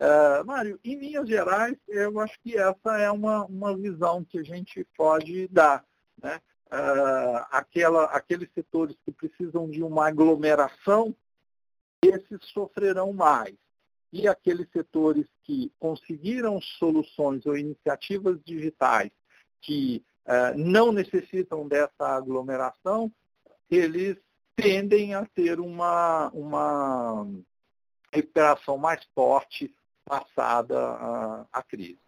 Uh, 0.00 0.44
Mário, 0.44 0.78
em 0.84 0.96
linhas 0.96 1.28
gerais, 1.28 1.76
eu 1.88 2.18
acho 2.20 2.38
que 2.40 2.56
essa 2.56 2.98
é 2.98 3.10
uma, 3.10 3.44
uma 3.46 3.76
visão 3.76 4.24
que 4.24 4.38
a 4.38 4.42
gente 4.42 4.86
pode 4.96 5.48
dar. 5.48 5.84
Né? 6.20 6.40
Uh, 6.66 7.44
aquela, 7.50 8.04
aqueles 8.04 8.48
setores 8.54 8.96
que 9.04 9.12
precisam 9.12 9.68
de 9.68 9.82
uma 9.82 10.08
aglomeração, 10.08 11.14
esses 12.02 12.44
sofrerão 12.52 13.12
mais. 13.12 13.54
E 14.12 14.28
aqueles 14.28 14.68
setores 14.70 15.26
que 15.42 15.72
conseguiram 15.78 16.60
soluções 16.60 17.46
ou 17.46 17.56
iniciativas 17.56 18.38
digitais 18.44 19.10
que 19.60 20.04
uh, 20.26 20.58
não 20.58 20.92
necessitam 20.92 21.66
dessa 21.66 22.06
aglomeração, 22.06 23.10
eles 23.70 24.18
tendem 24.54 25.14
a 25.14 25.24
ter 25.24 25.58
uma, 25.58 26.28
uma 26.34 27.26
recuperação 28.12 28.76
mais 28.76 29.02
forte 29.14 29.74
passada 30.04 30.78
a, 30.78 31.46
a 31.50 31.62
crise. 31.62 31.98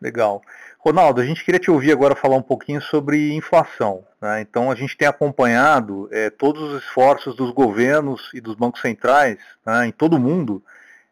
Legal. 0.00 0.42
Ronaldo, 0.78 1.20
a 1.20 1.26
gente 1.26 1.44
queria 1.44 1.60
te 1.60 1.70
ouvir 1.70 1.92
agora 1.92 2.16
falar 2.16 2.36
um 2.36 2.42
pouquinho 2.42 2.80
sobre 2.80 3.34
inflação. 3.34 4.02
Né? 4.20 4.40
Então, 4.40 4.70
a 4.70 4.74
gente 4.74 4.96
tem 4.96 5.06
acompanhado 5.06 6.08
é, 6.10 6.30
todos 6.30 6.62
os 6.62 6.82
esforços 6.82 7.36
dos 7.36 7.50
governos 7.50 8.30
e 8.32 8.40
dos 8.40 8.54
bancos 8.54 8.80
centrais 8.80 9.38
né, 9.64 9.86
em 9.88 9.92
todo 9.92 10.16
o 10.16 10.20
mundo 10.20 10.62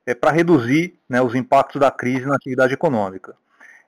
é, 0.06 0.14
para 0.14 0.30
reduzir 0.30 0.98
né, 1.06 1.20
os 1.20 1.34
impactos 1.34 1.78
da 1.78 1.90
crise 1.90 2.24
na 2.24 2.36
atividade 2.36 2.72
econômica. 2.72 3.34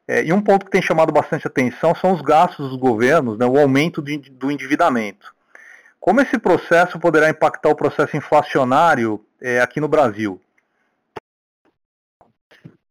É, 0.06 0.22
e 0.22 0.34
um 0.34 0.42
ponto 0.42 0.66
que 0.66 0.72
tem 0.72 0.82
chamado 0.82 1.12
bastante 1.12 1.46
atenção 1.46 1.94
são 1.94 2.12
os 2.12 2.20
gastos 2.20 2.68
dos 2.68 2.78
governos, 2.78 3.38
né, 3.38 3.46
o 3.46 3.58
aumento 3.58 4.02
de, 4.02 4.18
do 4.18 4.50
endividamento. 4.50 5.34
Como 5.98 6.20
esse 6.20 6.38
processo 6.38 6.98
poderá 6.98 7.30
impactar 7.30 7.70
o 7.70 7.76
processo 7.76 8.16
inflacionário 8.16 9.24
aqui 9.62 9.80
no 9.80 9.88
Brasil? 9.88 10.40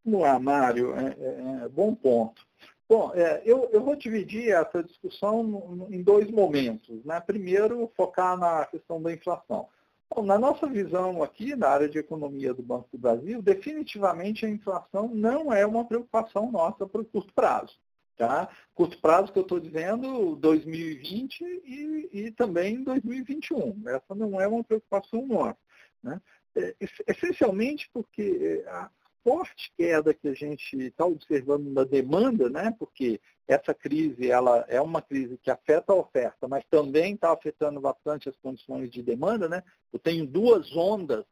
Vamos 0.04 0.22
lá, 0.22 0.40
Mário, 0.40 0.94
é, 0.96 1.16
é, 1.20 1.66
é 1.66 1.70
bom 1.70 1.94
ponto. 1.94 2.48
Bom, 2.88 3.12
é, 3.14 3.44
eu, 3.46 3.70
eu, 3.72 3.84
vou 3.84 3.96
dividir 3.96 4.50
essa 4.52 4.84
discussão 4.84 5.88
em 5.92 6.02
dois 6.02 6.32
momentos. 6.32 7.06
Né? 7.06 7.20
Primeiro, 7.20 7.92
focar 7.96 8.36
na 8.36 8.66
questão 8.66 9.00
da 9.00 9.14
inflação. 9.14 9.68
Bom, 10.10 10.24
na 10.24 10.40
nossa 10.40 10.66
visão 10.66 11.22
aqui, 11.22 11.56
na 11.56 11.70
área 11.70 11.88
de 11.88 12.00
economia 12.00 12.52
do 12.52 12.64
Banco 12.64 12.90
do 12.92 12.98
Brasil, 12.98 13.44
definitivamente 13.44 14.44
a 14.44 14.50
inflação 14.50 15.08
não 15.14 15.54
é 15.54 15.64
uma 15.68 15.86
preocupação 15.86 16.52
nossa 16.52 16.88
para 16.88 17.02
o 17.02 17.06
curto 17.06 17.32
prazo. 17.32 17.78
Tá? 18.18 18.50
Curto 18.74 18.98
prazo 18.98 19.32
que 19.32 19.38
eu 19.38 19.44
estou 19.44 19.60
dizendo, 19.60 20.36
2020 20.38 21.42
e, 21.42 22.10
e, 22.12 22.32
também 22.32 22.84
2021. 22.84 23.88
Essa 23.88 24.16
não 24.16 24.42
é 24.42 24.48
uma 24.48 24.64
preocupação 24.64 25.28
nossa. 25.28 25.60
Né? 26.02 26.20
É, 26.56 26.76
essencialmente 27.08 27.88
porque 27.94 28.64
é, 28.66 28.90
forte 29.24 29.72
queda 29.78 30.14
que 30.14 30.28
a 30.28 30.34
gente 30.34 30.78
está 30.78 31.06
observando 31.06 31.70
na 31.72 31.84
demanda, 31.84 32.50
né? 32.50 32.74
porque 32.78 33.20
essa 33.48 33.74
crise 33.74 34.30
ela 34.30 34.66
é 34.68 34.80
uma 34.80 35.02
crise 35.02 35.38
que 35.38 35.50
afeta 35.50 35.92
a 35.92 35.96
oferta, 35.96 36.48
mas 36.48 36.64
também 36.70 37.16
está 37.16 37.32
afetando 37.32 37.82
bastante 37.82 38.30
as 38.30 38.38
condições 38.38 38.90
de 38.92 39.02
demanda. 39.02 39.50
Né? 39.50 39.64
Eu 39.92 40.00
tenho 40.00 40.26
duas 40.26 40.76
ondas 40.76 41.26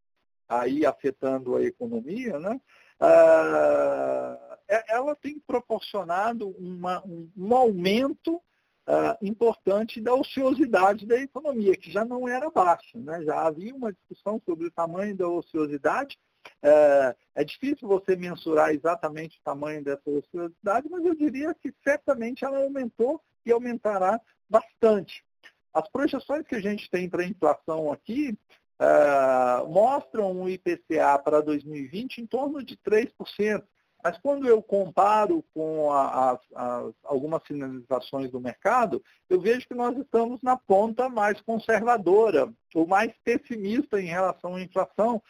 aí 0.49 0.85
afetando 0.85 1.55
a 1.55 1.63
economia. 1.63 2.39
Né? 2.39 2.59
Ah, 2.99 4.57
é, 4.67 4.95
ela 4.95 5.15
tem 5.15 5.39
proporcionado 5.39 6.49
uma, 6.57 7.05
um, 7.05 7.29
um 7.37 7.55
aumento 7.55 8.41
Uh, 8.89 9.19
importante 9.21 9.99
da 9.99 10.13
ociosidade 10.13 11.05
da 11.05 11.19
economia, 11.19 11.75
que 11.75 11.91
já 11.91 12.05
não 12.05 12.25
era 12.25 12.49
baixa. 12.49 12.97
Né? 12.97 13.21
Já 13.25 13.45
havia 13.45 13.75
uma 13.75 13.91
discussão 13.91 14.41
sobre 14.45 14.67
o 14.67 14.71
tamanho 14.71 15.13
da 15.13 15.27
ociosidade. 15.27 16.17
Uh, 16.63 17.15
é 17.35 17.43
difícil 17.43 17.87
você 17.87 18.15
mensurar 18.15 18.71
exatamente 18.71 19.37
o 19.37 19.43
tamanho 19.43 19.83
dessa 19.83 20.09
ociosidade, 20.09 20.89
mas 20.89 21.05
eu 21.05 21.15
diria 21.15 21.53
que 21.53 21.73
certamente 21.83 22.43
ela 22.43 22.59
aumentou 22.59 23.21
e 23.45 23.51
aumentará 23.51 24.19
bastante. 24.49 25.23
As 25.73 25.87
projeções 25.89 26.45
que 26.47 26.55
a 26.55 26.59
gente 26.59 26.89
tem 26.89 27.09
para 27.09 27.23
a 27.23 27.27
inflação 27.27 27.91
aqui 27.91 28.37
uh, 28.79 29.67
mostram 29.67 30.31
um 30.31 30.49
IPCA 30.49 31.19
para 31.23 31.41
2020 31.41 32.19
em 32.19 32.25
torno 32.25 32.63
de 32.63 32.77
3%. 32.77 33.63
Mas 34.03 34.17
quando 34.19 34.47
eu 34.47 34.61
comparo 34.61 35.43
com 35.53 35.91
a, 35.91 36.31
a, 36.31 36.39
a, 36.55 36.89
algumas 37.03 37.41
sinalizações 37.45 38.31
do 38.31 38.39
mercado, 38.39 39.03
eu 39.29 39.41
vejo 39.41 39.67
que 39.67 39.73
nós 39.73 39.97
estamos 39.97 40.41
na 40.41 40.55
ponta 40.55 41.09
mais 41.09 41.41
conservadora, 41.41 42.51
ou 42.75 42.87
mais 42.87 43.11
pessimista 43.23 43.99
em 43.99 44.05
relação 44.05 44.55
à 44.55 44.61
inflação, 44.61 45.21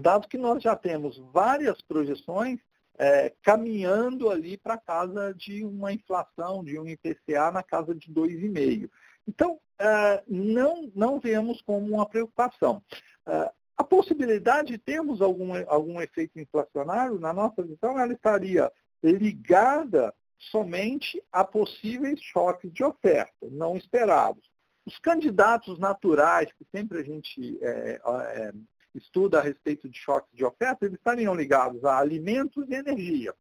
dado 0.00 0.28
que 0.28 0.38
nós 0.38 0.62
já 0.62 0.74
temos 0.74 1.18
várias 1.32 1.80
projeções 1.82 2.58
é, 2.98 3.32
caminhando 3.42 4.30
ali 4.30 4.56
para 4.56 4.76
casa 4.76 5.32
de 5.34 5.64
uma 5.64 5.92
inflação, 5.92 6.62
de 6.62 6.78
um 6.78 6.86
IPCA 6.86 7.50
na 7.50 7.62
casa 7.62 7.94
de 7.94 8.12
2,5. 8.12 8.90
Então, 9.26 9.58
é, 9.78 10.22
não, 10.28 10.90
não 10.94 11.18
vemos 11.18 11.62
como 11.62 11.94
uma 11.94 12.06
preocupação. 12.06 12.82
É, 13.26 13.50
a 13.76 13.82
possibilidade 13.82 14.72
de 14.72 14.78
termos 14.78 15.22
algum, 15.22 15.52
algum 15.66 16.00
efeito 16.02 16.38
inflacionário, 16.38 17.18
na 17.18 17.32
nossa 17.32 17.62
visão, 17.62 17.98
ela 17.98 18.12
estaria 18.12 18.70
ligada 19.02 20.12
somente 20.38 21.22
a 21.32 21.42
possíveis 21.44 22.20
choques 22.20 22.70
de 22.70 22.84
oferta, 22.84 23.48
não 23.50 23.76
esperados. 23.76 24.50
Os 24.84 24.98
candidatos 24.98 25.78
naturais, 25.78 26.52
que 26.52 26.66
sempre 26.70 26.98
a 26.98 27.02
gente 27.02 27.58
é, 27.62 28.00
é, 28.04 28.52
estuda 28.94 29.38
a 29.38 29.42
respeito 29.42 29.88
de 29.88 29.98
choques 29.98 30.34
de 30.34 30.44
oferta, 30.44 30.84
eles 30.84 30.98
estariam 30.98 31.34
ligados 31.34 31.84
a 31.84 31.98
alimentos 31.98 32.68
e 32.68 32.74
energia. 32.74 33.34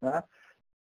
Né? 0.00 0.22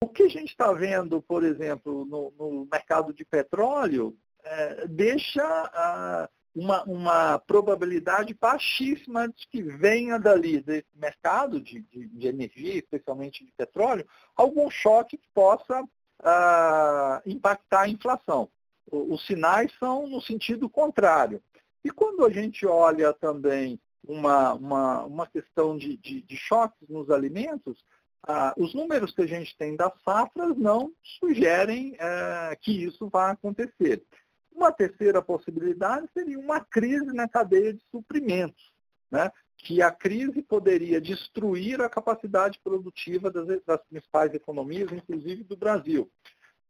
O 0.02 0.08
que 0.08 0.24
a 0.24 0.30
gente 0.30 0.50
está 0.50 0.72
vendo, 0.72 1.22
por 1.22 1.44
exemplo, 1.44 2.06
no, 2.06 2.32
no 2.38 2.68
mercado 2.72 3.14
de 3.14 3.26
petróleo, 3.26 4.16
é, 4.44 4.88
deixa 4.88 5.44
ah, 5.44 6.30
uma, 6.56 6.84
uma 6.84 7.40
probabilidade 7.40 8.34
baixíssima 8.34 9.28
de 9.28 9.48
que 9.48 9.62
venha 9.62 10.18
dali, 10.18 10.62
desse 10.62 10.88
mercado 10.96 11.60
de, 11.60 11.82
de, 11.82 12.08
de 12.08 12.28
energia, 12.28 12.76
especialmente 12.76 13.46
de 13.46 13.52
petróleo, 13.52 14.08
algum 14.36 14.70
choque 14.70 15.18
que 15.18 15.28
possa 15.34 15.84
ah, 16.20 17.22
impactar 17.26 17.82
a 17.82 17.90
inflação. 17.90 18.50
Os 18.90 19.26
sinais 19.26 19.72
são 19.80 20.08
no 20.08 20.22
sentido 20.22 20.70
contrário. 20.70 21.42
E 21.84 21.92
quando 21.92 22.26
a 22.26 22.30
gente 22.30 22.66
olha 22.66 23.14
também 23.14 23.80
uma, 24.08 24.54
uma, 24.54 25.04
uma 25.06 25.28
questão 25.28 25.78
de, 25.78 25.98
de, 25.98 26.22
de 26.22 26.38
choques 26.38 26.88
nos 26.90 27.10
alimentos, 27.10 27.84
ah, 28.24 28.54
os 28.58 28.74
números 28.74 29.14
que 29.14 29.22
a 29.22 29.28
gente 29.28 29.56
tem 29.58 29.76
das 29.76 29.94
safras 30.04 30.58
não 30.58 30.92
sugerem 31.20 31.96
eh, 32.00 32.58
que 32.60 32.84
isso 32.84 33.08
vá 33.10 33.32
acontecer. 33.32 34.04
Uma 34.52 34.72
terceira 34.72 35.22
possibilidade 35.22 36.10
seria 36.14 36.40
uma 36.40 36.60
crise 36.60 37.14
na 37.14 37.28
cadeia 37.28 37.74
de 37.74 37.82
suprimentos, 37.92 38.74
né? 39.10 39.32
que 39.58 39.82
a 39.82 39.92
crise 39.92 40.42
poderia 40.42 41.02
destruir 41.02 41.82
a 41.82 41.90
capacidade 41.90 42.60
produtiva 42.64 43.32
das, 43.32 43.62
das 43.64 43.82
principais 43.86 44.34
economias, 44.34 44.92
inclusive 44.92 45.44
do 45.44 45.58
Brasil. 45.58 46.10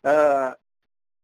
Uh, 0.03 0.55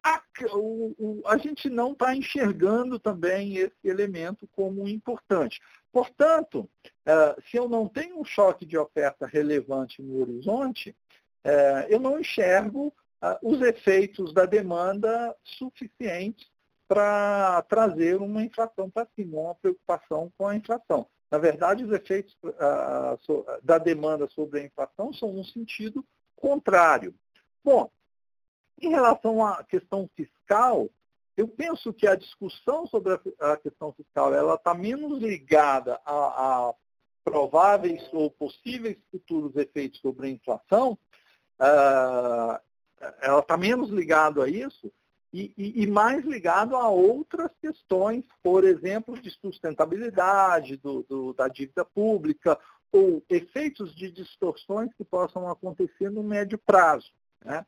a, 0.04 0.22
o, 0.52 0.96
o, 1.00 1.22
a, 1.26 1.38
gente 1.38 1.70
não 1.70 1.94
está 1.94 2.14
enxergando 2.16 3.00
também 3.00 3.56
esse 3.56 3.88
elemento 3.88 4.48
como 4.52 4.88
importante. 4.88 5.62
Portanto, 5.94 6.68
uh, 6.84 7.42
se 7.48 7.56
eu 7.56 7.70
não 7.70 7.88
tenho 7.88 8.20
um 8.20 8.26
choque 8.26 8.66
de 8.66 8.76
oferta 8.76 9.28
relevante 9.28 10.02
no 10.02 10.22
horizonte, 10.22 10.90
uh, 11.46 11.88
eu 11.88 12.00
não 12.00 12.20
enxergo 12.20 12.92
os 13.42 13.62
efeitos 13.62 14.34
da 14.34 14.46
demanda 14.46 15.34
suficientes 15.46 16.52
para 16.90 17.62
trazer 17.70 18.18
uma 18.18 18.44
inflação 18.44 18.90
para 18.90 19.08
cima, 19.16 19.40
uma 19.40 19.56
preocupação 19.56 20.30
com 20.38 20.46
a 20.46 20.58
inflação. 20.58 21.08
Na 21.32 21.38
verdade, 21.38 21.86
os 21.86 21.92
efeitos 21.94 22.38
da 23.64 23.78
demanda 23.78 24.28
sobre 24.28 24.60
a 24.60 24.64
inflação 24.66 25.14
são 25.14 25.32
no 25.32 25.46
sentido 25.46 26.06
contrário. 26.36 27.16
Bom, 27.64 27.90
em 28.82 28.90
relação 28.90 29.46
à 29.46 29.64
questão 29.64 30.10
fiscal, 30.18 30.90
eu 31.36 31.48
penso 31.48 31.92
que 31.94 32.08
a 32.08 32.16
discussão 32.16 32.86
sobre 32.88 33.20
a, 33.40 33.58
questão 33.58 33.92
fiscal 33.94 34.34
ela 34.34 34.56
está 34.56 34.74
menos 34.74 35.20
ligada 35.20 36.00
a, 36.06 36.14
a, 36.70 36.74
prováveis 37.24 38.08
ou 38.12 38.30
possíveis 38.30 38.98
futuros 39.10 39.56
efeitos 39.56 40.00
sobre 40.00 40.28
a 40.28 40.30
inflação, 40.30 40.98
uh, 41.60 42.60
ela 43.22 43.40
está 43.40 43.58
menos 43.58 43.90
ligada 43.90 44.44
a 44.44 44.50
isso, 44.50 44.92
e, 45.32 45.52
e, 45.58 45.84
e, 45.84 45.88
mais 45.88 46.24
ligado 46.26 46.76
a 46.76 46.90
outras 46.90 47.50
questões, 47.60 48.24
por 48.44 48.64
exemplo, 48.64 49.20
de 49.20 49.32
sustentabilidade 49.32 50.78
do, 50.78 51.02
do, 51.10 51.34
da 51.34 51.48
dívida 51.48 51.84
pública 51.84 52.60
ou 52.92 53.24
efeitos 53.28 53.96
de 53.96 54.12
distorções 54.12 54.94
que 54.94 55.04
possam 55.04 55.50
acontecer 55.50 56.12
no 56.12 56.22
médio 56.22 56.60
prazo. 56.60 57.12
Né? 57.44 57.66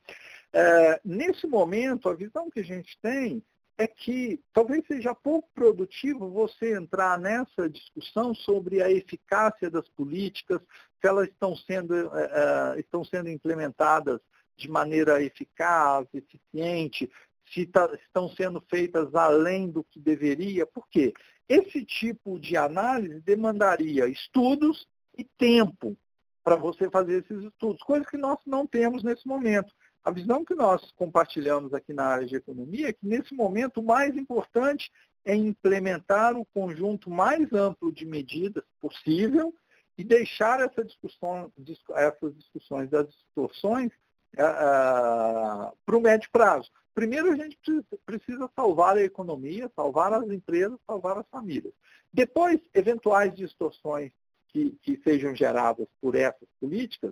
É, 0.54 1.02
nesse 1.04 1.48
momento, 1.48 2.08
a 2.08 2.14
visão 2.14 2.52
que 2.52 2.60
a 2.60 2.64
gente 2.64 3.00
tem 3.02 3.42
é 3.78 3.88
que 3.88 4.40
talvez 4.54 4.86
seja 4.88 5.14
pouco 5.14 5.50
produtivo 5.54 6.30
você 6.30 6.76
entrar 6.76 7.20
nessa 7.20 7.70
discussão 7.70 8.34
sobre 8.34 8.82
a 8.82 8.90
eficácia 8.90 9.70
das 9.70 9.88
políticas, 9.90 10.62
se 11.02 11.08
elas 11.08 11.28
estão 11.28 11.56
sendo, 11.56 11.94
é 11.96 12.80
estão 12.80 13.04
sendo 13.04 13.30
implementadas 13.30 14.20
de 14.56 14.70
maneira 14.70 15.22
eficaz, 15.22 16.08
eficiente, 16.14 17.12
se 17.54 17.66
tá, 17.66 17.90
estão 17.94 18.30
sendo 18.30 18.62
feitas 18.70 19.14
além 19.14 19.70
do 19.70 19.84
que 19.84 20.00
deveria. 20.00 20.66
Por 20.66 20.88
quê? 20.88 21.14
Esse 21.48 21.84
tipo 21.84 22.40
de 22.40 22.56
análise 22.58 23.20
demandaria 23.22 24.08
estudos 24.08 24.88
e 25.18 25.24
tempo 25.24 25.98
para 26.44 26.56
você 26.56 26.90
fazer 26.90 27.24
esses 27.24 27.44
estudos, 27.44 27.82
coisas 27.82 28.08
que 28.08 28.18
nós 28.18 28.40
não 28.46 28.66
temos 28.66 29.04
nesse 29.04 29.28
momento. 29.28 29.74
A 30.06 30.12
visão 30.12 30.46
que 30.46 30.54
nós 30.54 30.92
compartilhamos 30.92 31.74
aqui 31.74 31.92
na 31.92 32.06
área 32.06 32.28
de 32.28 32.36
economia 32.36 32.90
é 32.90 32.94
que, 32.94 33.08
nesse 33.08 33.34
momento, 33.34 33.80
o 33.80 33.84
mais 33.84 34.16
importante 34.16 34.92
é 35.26 35.34
implementar 35.34 36.38
o 36.38 36.46
conjunto 36.46 37.10
mais 37.10 37.52
amplo 37.52 37.92
de 37.92 38.06
medidas 38.06 38.64
possível 38.80 39.52
e 39.98 40.04
deixar 40.04 40.62
essa 40.62 40.84
discussão, 40.84 41.52
essas 41.96 42.38
discussões 42.38 42.88
das 42.88 43.08
distorções 43.10 43.92
uh, 44.36 45.76
para 45.84 45.98
o 45.98 46.02
médio 46.02 46.30
prazo. 46.32 46.70
Primeiro, 46.94 47.32
a 47.32 47.36
gente 47.36 47.58
precisa 48.06 48.48
salvar 48.56 48.98
a 48.98 49.04
economia, 49.04 49.72
salvar 49.76 50.14
as 50.14 50.30
empresas, 50.30 50.78
salvar 50.86 51.18
as 51.18 51.28
famílias. 51.30 51.74
Depois, 52.14 52.60
eventuais 52.76 53.34
distorções 53.34 54.12
que, 54.50 54.78
que 54.84 55.02
sejam 55.04 55.36
geradas 55.36 55.88
por 56.00 56.14
essas 56.14 56.48
políticas 56.62 57.12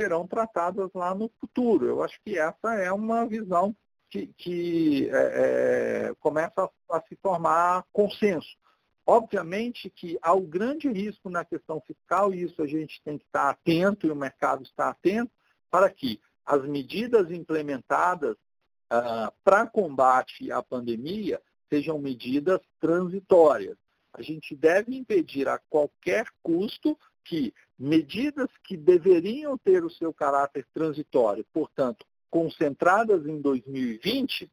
serão 0.00 0.26
tratadas 0.26 0.90
lá 0.94 1.14
no 1.14 1.30
futuro. 1.38 1.86
Eu 1.86 2.02
acho 2.02 2.18
que 2.24 2.38
essa 2.38 2.74
é 2.74 2.90
uma 2.90 3.26
visão 3.26 3.76
que, 4.08 4.28
que 4.38 5.10
é, 5.12 6.08
é, 6.08 6.14
começa 6.18 6.62
a, 6.88 6.96
a 6.96 7.02
se 7.02 7.16
formar 7.16 7.84
consenso. 7.92 8.56
Obviamente 9.06 9.90
que 9.90 10.18
há 10.22 10.32
o 10.32 10.40
grande 10.40 10.88
risco 10.88 11.28
na 11.28 11.44
questão 11.44 11.82
fiscal, 11.86 12.32
e 12.32 12.42
isso 12.42 12.62
a 12.62 12.66
gente 12.66 13.02
tem 13.04 13.18
que 13.18 13.24
estar 13.24 13.50
atento, 13.50 14.06
e 14.06 14.10
o 14.10 14.16
mercado 14.16 14.62
está 14.62 14.88
atento, 14.88 15.30
para 15.70 15.90
que 15.90 16.18
as 16.46 16.64
medidas 16.64 17.30
implementadas 17.30 18.36
uh, 18.36 19.32
para 19.44 19.66
combate 19.66 20.50
à 20.50 20.62
pandemia 20.62 21.40
sejam 21.68 21.98
medidas 21.98 22.60
transitórias. 22.80 23.76
A 24.12 24.22
gente 24.22 24.56
deve 24.56 24.96
impedir 24.96 25.46
a 25.48 25.58
qualquer 25.58 26.26
custo 26.42 26.98
que 27.24 27.52
medidas 27.78 28.48
que 28.64 28.76
deveriam 28.76 29.56
ter 29.56 29.84
o 29.84 29.90
seu 29.90 30.12
caráter 30.12 30.66
transitório, 30.72 31.44
portanto, 31.52 32.04
concentradas 32.30 33.26
em 33.26 33.40
2020, 33.40 34.44
uh, 34.44 34.48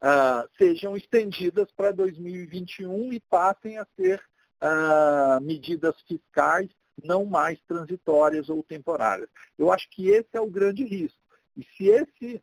ah, 0.00 0.48
sejam 0.58 0.96
estendidas 0.96 1.70
para 1.72 1.92
2021 1.92 3.12
e 3.12 3.20
passem 3.20 3.78
a 3.78 3.86
ser 3.96 4.20
uh, 4.60 5.40
medidas 5.40 5.94
fiscais 6.08 6.68
não 7.02 7.24
mais 7.24 7.58
transitórias 7.68 8.48
ou 8.48 8.62
temporárias. 8.62 9.28
Eu 9.58 9.72
acho 9.72 9.88
que 9.90 10.08
esse 10.08 10.28
é 10.34 10.40
o 10.40 10.50
grande 10.50 10.84
risco. 10.84 11.18
E 11.56 11.64
se, 11.76 11.88
esse, 11.88 12.42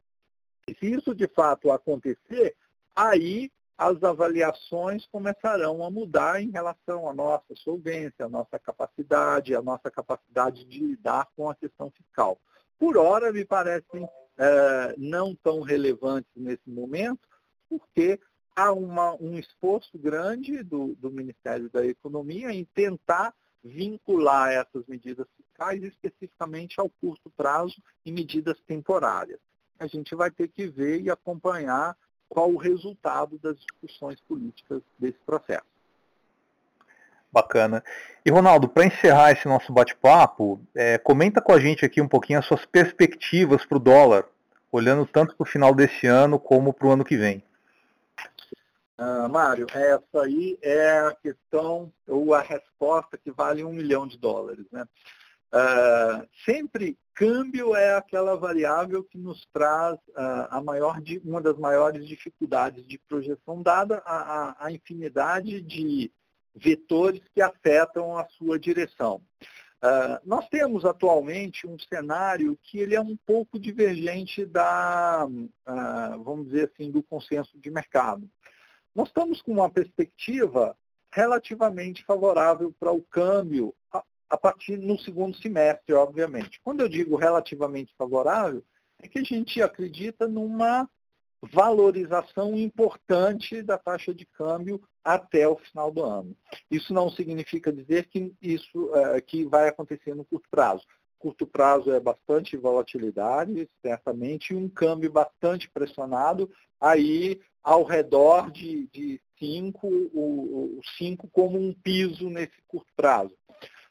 se 0.80 0.86
isso 0.86 1.13
de 1.13 1.28
fato 1.28 1.72
acontecer, 1.72 2.56
aí 2.96 3.52
as 3.78 4.02
avaliações 4.04 5.06
começarão 5.06 5.84
a 5.84 5.92
mudar 5.92 6.42
em 6.42 6.50
relação 6.50 7.08
à 7.08 7.13
nossa 7.13 7.54
solvência, 7.56 8.26
à 8.26 8.30
nossa 8.30 8.58
capacidade, 8.58 9.56
à 9.56 9.62
nossa 9.62 9.92
capacidade 9.92 10.66
de 10.66 10.80
lidar 10.80 11.28
com 11.36 11.48
a 11.48 11.56
questão 11.56 11.92
fiscal. 11.92 12.40
Por 12.80 12.98
hora, 12.98 13.32
me 13.32 13.46
parecem 13.46 14.08
é, 14.38 14.96
não 14.98 15.36
tão 15.36 15.62
relevantes 15.62 16.32
nesse 16.36 16.68
momento, 16.68 17.28
porque 17.70 18.20
há 18.56 18.72
uma, 18.72 19.13
um 19.22 19.38
esforço 19.38 19.96
grande 19.98 20.63
do, 20.63 20.96
do 20.96 21.12
Ministério 21.12 21.70
da 21.70 21.86
Economia 21.86 22.52
em 22.52 22.66
tentar 22.66 23.34
vincular 23.63 24.52
essas 24.52 24.86
medidas 24.88 25.28
fiscais 25.36 25.84
especificamente 25.84 26.80
ao 26.80 26.90
curto 26.90 27.30
prazo 27.30 27.76
e 28.04 28.12
medidas 28.12 28.60
temporárias. 28.62 29.40
A 29.78 29.86
gente 29.86 30.16
vai 30.16 30.32
ter 30.32 30.48
que 30.48 30.68
ver 30.68 31.02
e 31.02 31.12
acompanhar 31.12 31.96
qual 32.30 32.52
o 32.52 32.58
resultado 32.58 33.38
das 33.40 33.58
discussões 33.58 34.20
políticas 34.22 34.82
desse 35.00 35.20
processo. 35.26 35.66
Bacana. 37.32 37.84
E 38.26 38.32
Ronaldo, 38.32 38.68
para 38.68 38.86
encerrar 38.86 39.32
esse 39.32 39.48
nosso 39.48 39.72
bate-papo, 39.72 40.60
é, 40.74 40.98
comenta 40.98 41.42
com 41.42 41.52
a 41.52 41.60
gente 41.60 41.86
aqui 41.86 42.02
um 42.02 42.08
pouquinho 42.08 42.40
as 42.40 42.46
suas 42.46 42.66
perspectivas 42.66 43.66
para 43.66 43.78
o 43.78 43.82
dólar, 43.82 44.26
olhando 44.72 45.06
tanto 45.06 45.36
para 45.36 45.44
o 45.44 45.48
final 45.48 45.74
desse 45.74 46.08
ano 46.08 46.40
como 46.40 46.74
para 46.74 46.88
o 46.88 46.92
ano 46.92 47.06
que 47.06 47.18
vem. 47.18 47.44
Uh, 48.98 49.30
Mário, 49.30 49.68
essa 49.72 50.24
aí 50.24 50.58
é 50.60 51.00
a 51.00 51.16
questão 51.22 51.94
ou 52.08 52.34
a 52.34 52.42
resposta 52.42 53.16
que 53.16 53.30
vale 53.30 53.63
um 53.63 53.72
milhão 53.72 54.08
de 54.08 54.18
dólares. 54.18 54.66
Né? 54.72 54.88
Uh, 55.54 56.28
sempre 56.44 56.98
câmbio 57.14 57.74
é 57.74 57.96
aquela 57.96 58.36
variável 58.36 59.04
que 59.04 59.18
nos 59.18 59.46
traz 59.54 59.96
uh, 60.10 60.48
a 60.50 60.62
maior, 60.62 61.02
uma 61.24 61.42
das 61.42 61.58
maiores 61.58 62.06
dificuldades 62.06 62.86
de 62.86 62.98
projeção, 62.98 63.62
dada 63.62 64.02
a, 64.06 64.16
a, 64.16 64.66
a 64.66 64.72
infinidade 64.72 65.62
de 65.62 66.12
vetores 66.54 67.22
que 67.34 67.42
afetam 67.42 68.18
a 68.18 68.26
sua 68.26 68.60
direção. 68.60 69.22
Uh, 69.78 70.20
nós 70.26 70.48
temos 70.50 70.84
atualmente 70.84 71.66
um 71.66 71.78
cenário 71.80 72.58
que 72.64 72.80
ele 72.80 72.96
é 72.96 73.02
um 73.02 73.16
pouco 73.16 73.60
divergente 73.60 74.46
da, 74.46 75.26
vamos 76.24 76.48
dizer 76.48 76.72
assim, 76.74 76.92
do 76.92 77.04
consenso 77.04 77.58
de 77.60 77.70
mercado. 77.70 78.28
Nós 78.94 79.08
estamos 79.08 79.42
com 79.42 79.54
uma 79.54 79.70
perspectiva 79.70 80.76
relativamente 81.12 82.04
favorável 82.04 82.74
para 82.80 82.92
o 82.92 83.04
câmbio 83.04 83.74
a, 84.30 84.38
partir 84.38 84.78
no 84.78 84.98
segundo 85.00 85.38
semestre, 85.38 85.94
obviamente. 85.94 86.60
Quando 86.63 86.82
eu 86.82 86.90
digo 86.90 87.16
relativamente 87.16 87.94
favorável, 87.98 88.63
é 89.00 89.08
que 89.08 89.20
a 89.20 89.24
gente 89.24 89.62
acredita 89.62 90.28
numa 90.28 90.90
valorização 91.42 92.56
importante 92.56 93.62
da 93.62 93.78
taxa 93.78 94.13
de 94.13 94.26
câmbio 94.26 94.82
até 95.04 95.48
o 95.48 95.56
final 95.58 95.92
do 95.92 96.04
ano. 96.04 96.36
Isso 96.70 96.94
não 96.94 97.10
significa 97.10 97.72
dizer 97.72 98.08
que 98.08 98.34
isso 98.42 98.94
é, 98.96 99.22
que 99.22 99.46
vai 99.46 99.68
acontecer 99.68 100.16
no 100.16 100.26
curto 100.26 100.50
prazo. 100.50 100.84
Curto 101.20 101.48
prazo 101.48 101.92
é 101.92 102.00
bastante 102.00 102.58
volatilidade, 102.58 103.70
certamente, 103.82 104.54
e 104.54 104.56
um 104.56 104.70
câmbio 104.70 105.12
bastante 105.12 105.70
pressionado, 105.70 106.50
aí 106.80 107.40
ao 107.63 107.84
redor 107.84 108.52
de 108.52 109.20
5, 109.40 109.88
o 109.88 110.80
5 110.98 111.28
como 111.30 111.60
um 111.60 111.74
piso 111.74 112.30
nesse 112.30 112.56
curto 112.68 112.92
prazo. 112.96 113.36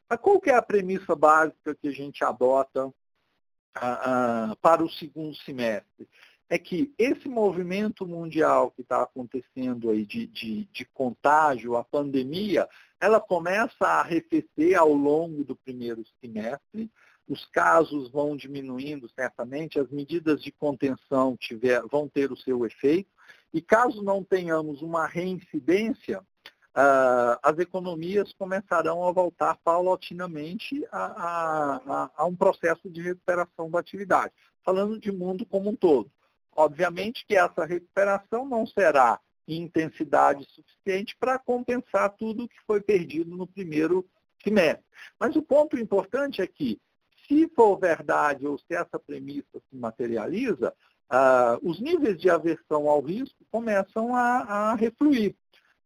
Mas 0.08 0.20
qual 0.20 0.40
que 0.40 0.50
é 0.50 0.54
a 0.54 0.62
premissa 0.62 1.14
básica 1.14 1.74
que 1.74 1.88
a 1.88 1.92
gente 1.92 2.24
adota 2.24 2.92
ah, 3.74 4.50
ah, 4.52 4.56
para 4.60 4.84
o 4.84 4.90
segundo 4.90 5.34
semestre? 5.36 6.08
É 6.48 6.56
que 6.58 6.94
esse 6.96 7.28
movimento 7.28 8.06
mundial 8.06 8.70
que 8.70 8.82
está 8.82 9.02
acontecendo 9.02 9.90
aí 9.90 10.06
de, 10.06 10.28
de, 10.28 10.64
de 10.66 10.84
contágio, 10.84 11.76
a 11.76 11.82
pandemia, 11.82 12.68
ela 13.00 13.20
começa 13.20 13.84
a 13.84 14.00
arrefecer 14.00 14.78
ao 14.78 14.92
longo 14.92 15.42
do 15.42 15.56
primeiro 15.56 16.04
semestre, 16.20 16.88
os 17.28 17.44
casos 17.46 18.08
vão 18.10 18.36
diminuindo 18.36 19.08
certamente, 19.08 19.80
as 19.80 19.90
medidas 19.90 20.40
de 20.40 20.52
contenção 20.52 21.36
tiver, 21.36 21.82
vão 21.90 22.08
ter 22.08 22.30
o 22.30 22.36
seu 22.36 22.64
efeito, 22.64 23.10
e 23.52 23.60
caso 23.60 24.02
não 24.02 24.22
tenhamos 24.22 24.82
uma 24.82 25.06
reincidência, 25.06 26.24
uh, 26.76 27.38
as 27.42 27.58
economias 27.58 28.32
começarão 28.34 29.02
a 29.02 29.10
voltar 29.10 29.56
paulatinamente 29.64 30.86
a, 30.92 31.80
a, 31.86 32.10
a, 32.16 32.24
um 32.26 32.36
processo 32.36 32.90
de 32.90 33.00
recuperação 33.00 33.70
da 33.70 33.80
atividade, 33.80 34.32
falando 34.62 35.00
de 35.00 35.10
mundo 35.10 35.46
como 35.46 35.70
um 35.70 35.76
todo. 35.76 36.10
Obviamente 36.54 37.24
que 37.26 37.34
essa 37.34 37.64
recuperação 37.64 38.46
não 38.46 38.66
será 38.66 39.18
em 39.48 39.62
intensidade 39.62 40.46
suficiente 40.50 41.16
para 41.18 41.38
compensar 41.38 42.10
tudo 42.16 42.48
que 42.48 42.56
foi 42.66 42.80
perdido 42.80 43.36
no 43.36 43.46
primeiro 43.46 44.04
semestre. 44.42 44.84
Mas 45.18 45.36
o 45.36 45.42
ponto 45.42 45.78
importante 45.78 46.42
é 46.42 46.46
que, 46.46 46.80
se 47.26 47.48
for 47.54 47.78
verdade 47.78 48.46
ou 48.46 48.58
se 48.58 48.74
essa 48.74 48.98
premissa 48.98 49.60
se 49.68 49.76
materializa, 49.76 50.74
ah, 51.08 51.58
os 51.62 51.80
níveis 51.80 52.20
de 52.20 52.28
aversão 52.28 52.88
ao 52.88 53.00
risco 53.00 53.44
começam 53.50 54.14
a, 54.14 54.70
a 54.70 54.74
refluir. 54.74 55.34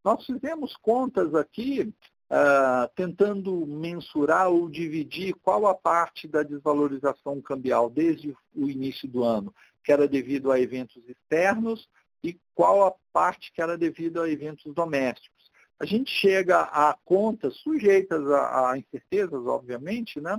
Nós 0.05 0.25
fizemos 0.25 0.77
contas 0.77 1.35
aqui, 1.35 1.93
ah, 2.29 2.89
tentando 2.95 3.67
mensurar 3.67 4.49
ou 4.49 4.69
dividir 4.69 5.35
qual 5.43 5.67
a 5.67 5.75
parte 5.75 6.29
da 6.29 6.43
desvalorização 6.43 7.41
cambial 7.41 7.91
desde 7.91 8.35
o 8.55 8.69
início 8.69 9.09
do 9.09 9.25
ano, 9.25 9.55
que 9.85 9.93
era 9.93 10.07
devido 10.07 10.51
a 10.51 10.61
eventos 10.61 11.03
externos, 11.09 11.89
e 12.23 12.39
qual 12.55 12.87
a 12.87 12.95
parte 13.13 13.53
que 13.53 13.63
era 13.63 13.77
devido 13.77 14.21
a 14.21 14.29
eventos 14.29 14.73
domésticos. 14.75 15.51
A 15.79 15.87
gente 15.87 16.11
chega 16.11 16.61
a 16.61 16.95
contas 17.05 17.57
sujeitas 17.57 18.31
a, 18.31 18.71
a 18.71 18.79
incertezas, 18.79 19.47
obviamente, 19.47 20.21
né? 20.21 20.37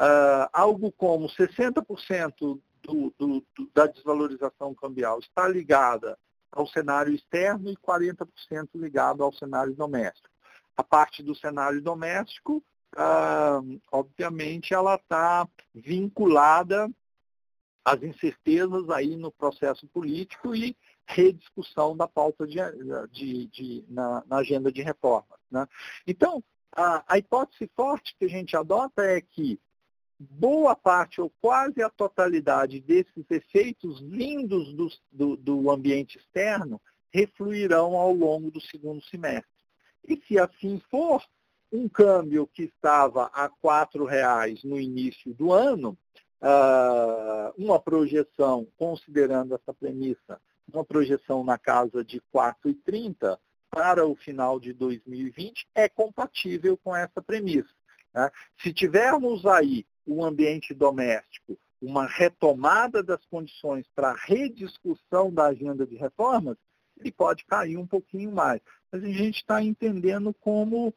Uh, 0.00 0.48
algo 0.52 0.90
como 0.90 1.28
60% 1.28 2.34
do, 2.40 2.60
do, 2.82 3.14
do, 3.18 3.70
da 3.72 3.86
desvalorização 3.86 4.74
cambial 4.74 5.20
está 5.20 5.46
ligada 5.46 6.18
ao 6.52 6.66
cenário 6.66 7.14
externo 7.14 7.70
e 7.70 7.76
40% 7.76 8.68
ligado 8.74 9.24
ao 9.24 9.32
cenário 9.32 9.74
doméstico. 9.74 10.28
A 10.76 10.84
parte 10.84 11.22
do 11.22 11.34
cenário 11.34 11.80
doméstico, 11.80 12.62
ah, 12.96 13.60
obviamente, 13.90 14.74
ela 14.74 14.94
está 14.96 15.48
vinculada 15.74 16.90
às 17.84 18.02
incertezas 18.02 18.88
aí 18.90 19.16
no 19.16 19.32
processo 19.32 19.86
político 19.88 20.54
e 20.54 20.76
rediscussão 21.06 21.96
da 21.96 22.06
pauta 22.06 22.46
de, 22.46 22.58
de, 23.10 23.46
de 23.48 23.84
na, 23.88 24.22
na, 24.26 24.36
agenda 24.36 24.70
de 24.70 24.82
reformas. 24.82 25.38
Né? 25.50 25.66
Então, 26.06 26.42
a, 26.74 27.02
a 27.06 27.18
hipótese 27.18 27.70
forte 27.74 28.14
que 28.18 28.24
a 28.24 28.28
gente 28.28 28.56
adota 28.56 29.02
é 29.02 29.20
que 29.20 29.58
boa 30.30 30.74
parte 30.76 31.20
ou 31.20 31.30
quase 31.40 31.82
a 31.82 31.90
totalidade 31.90 32.80
desses 32.80 33.30
efeitos 33.30 34.00
vindos 34.00 34.72
do, 34.74 34.88
do, 35.10 35.36
do 35.36 35.70
ambiente 35.70 36.18
externo 36.18 36.80
refluirão 37.10 37.96
ao 37.96 38.12
longo 38.12 38.50
do 38.50 38.60
segundo 38.60 39.02
semestre. 39.04 39.50
E 40.06 40.20
se 40.26 40.38
assim 40.38 40.80
for, 40.90 41.22
um 41.72 41.88
câmbio 41.88 42.46
que 42.46 42.64
estava 42.64 43.30
a 43.32 43.46
R$ 43.46 44.06
reais 44.06 44.62
no 44.62 44.78
início 44.78 45.32
do 45.32 45.52
ano, 45.52 45.96
uh, 46.42 47.52
uma 47.56 47.80
projeção, 47.80 48.66
considerando 48.76 49.54
essa 49.54 49.72
premissa, 49.72 50.40
uma 50.72 50.84
projeção 50.84 51.42
na 51.42 51.58
casa 51.58 52.04
de 52.04 52.20
4,30 52.34 53.38
para 53.70 54.06
o 54.06 54.14
final 54.14 54.60
de 54.60 54.74
2020 54.74 55.66
é 55.74 55.88
compatível 55.88 56.76
com 56.76 56.94
essa 56.94 57.22
premissa. 57.22 57.72
Né? 58.14 58.30
Se 58.62 58.72
tivermos 58.72 59.46
aí 59.46 59.86
o 60.06 60.24
ambiente 60.24 60.74
doméstico, 60.74 61.58
uma 61.80 62.06
retomada 62.06 63.02
das 63.02 63.24
condições 63.26 63.86
para 63.94 64.14
rediscussão 64.14 65.32
da 65.32 65.46
agenda 65.46 65.86
de 65.86 65.96
reformas, 65.96 66.56
ele 66.98 67.10
pode 67.10 67.44
cair 67.44 67.76
um 67.76 67.86
pouquinho 67.86 68.32
mais. 68.32 68.60
Mas 68.90 69.02
a 69.02 69.08
gente 69.08 69.38
está 69.38 69.62
entendendo 69.62 70.32
como 70.34 70.88
uh, 70.88 70.94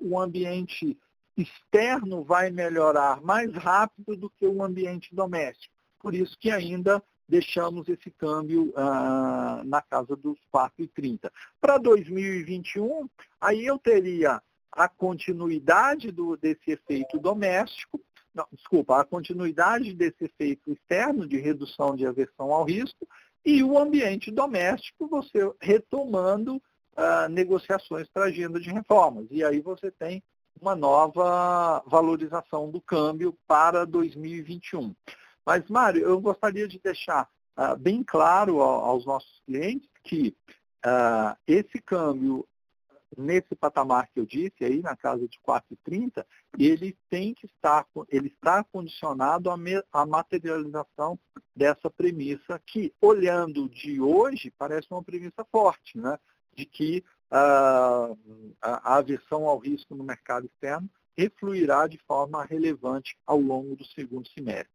o 0.00 0.18
ambiente 0.18 0.96
externo 1.36 2.22
vai 2.22 2.50
melhorar 2.50 3.20
mais 3.22 3.52
rápido 3.54 4.16
do 4.16 4.30
que 4.30 4.46
o 4.46 4.62
ambiente 4.62 5.14
doméstico. 5.14 5.74
Por 5.98 6.14
isso 6.14 6.36
que 6.38 6.50
ainda 6.50 7.02
deixamos 7.28 7.88
esse 7.88 8.10
câmbio 8.10 8.70
uh, 8.70 9.64
na 9.64 9.80
casa 9.80 10.14
dos 10.14 10.38
4,30. 10.54 11.30
Para 11.60 11.78
2021, 11.78 13.08
aí 13.40 13.64
eu 13.64 13.78
teria 13.78 14.42
a 14.70 14.88
continuidade 14.88 16.10
do, 16.10 16.36
desse 16.36 16.72
efeito 16.72 17.18
doméstico, 17.18 18.00
não, 18.34 18.46
desculpa, 18.52 19.00
a 19.00 19.04
continuidade 19.04 19.92
desse 19.92 20.24
efeito 20.24 20.72
externo 20.72 21.26
de 21.26 21.38
redução 21.38 21.94
de 21.94 22.06
aversão 22.06 22.52
ao 22.52 22.64
risco 22.64 23.06
e 23.44 23.62
o 23.62 23.78
ambiente 23.78 24.30
doméstico, 24.30 25.06
você 25.08 25.50
retomando 25.60 26.56
uh, 26.56 27.28
negociações 27.28 28.08
para 28.08 28.26
agenda 28.26 28.60
de 28.60 28.70
reformas. 28.70 29.26
E 29.30 29.44
aí 29.44 29.60
você 29.60 29.90
tem 29.90 30.22
uma 30.60 30.76
nova 30.76 31.82
valorização 31.86 32.70
do 32.70 32.80
câmbio 32.80 33.36
para 33.46 33.84
2021. 33.84 34.94
Mas, 35.44 35.68
Mário, 35.68 36.02
eu 36.02 36.20
gostaria 36.20 36.68
de 36.68 36.78
deixar 36.78 37.28
uh, 37.56 37.76
bem 37.76 38.02
claro 38.02 38.60
aos 38.60 39.04
nossos 39.04 39.40
clientes 39.44 39.88
que 40.04 40.34
uh, 40.86 41.36
esse 41.46 41.80
câmbio 41.82 42.46
nesse 43.16 43.54
patamar 43.54 44.08
que 44.08 44.20
eu 44.20 44.26
disse, 44.26 44.64
aí 44.64 44.80
na 44.80 44.96
casa 44.96 45.26
de 45.28 45.38
4,30, 45.46 46.24
ele 46.58 46.96
tem 47.10 47.34
que 47.34 47.46
estar, 47.46 47.86
ele 48.08 48.28
está 48.28 48.64
condicionado 48.64 49.50
à, 49.50 50.06
materialização 50.06 51.18
dessa 51.54 51.90
premissa 51.90 52.60
que, 52.66 52.92
olhando 53.00 53.68
de 53.68 54.00
hoje, 54.00 54.52
parece 54.56 54.88
uma 54.90 55.02
premissa 55.02 55.44
forte, 55.50 55.98
né? 55.98 56.18
de 56.54 56.66
que 56.66 57.04
uh, 57.30 58.16
a, 58.60 58.94
a 58.94 58.96
aversão 58.96 59.46
ao 59.46 59.58
risco 59.58 59.94
no 59.94 60.04
mercado 60.04 60.46
externo 60.46 60.88
refluirá 61.16 61.86
de 61.86 61.98
forma 62.06 62.44
relevante 62.44 63.16
ao 63.26 63.40
longo 63.40 63.76
do 63.76 63.84
segundo 63.86 64.28
semestre. 64.28 64.70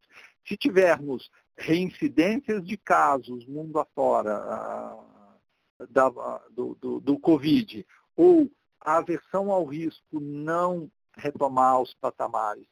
Se 0.48 0.56
tivermos 0.56 1.30
reincidências 1.56 2.66
de 2.66 2.78
casos 2.78 3.46
mundo 3.48 3.80
afora 3.80 4.40
uh, 4.40 5.88
da, 5.90 6.10
do, 6.52 6.76
do, 6.76 7.00
do 7.00 7.20
Covid, 7.20 7.86
ou 8.18 8.52
a 8.82 8.98
aversão 8.98 9.52
ao 9.52 9.64
risco 9.64 10.20
não 10.20 10.92
retomar 11.16 11.82
os 11.82 11.94
patamares 11.94 12.68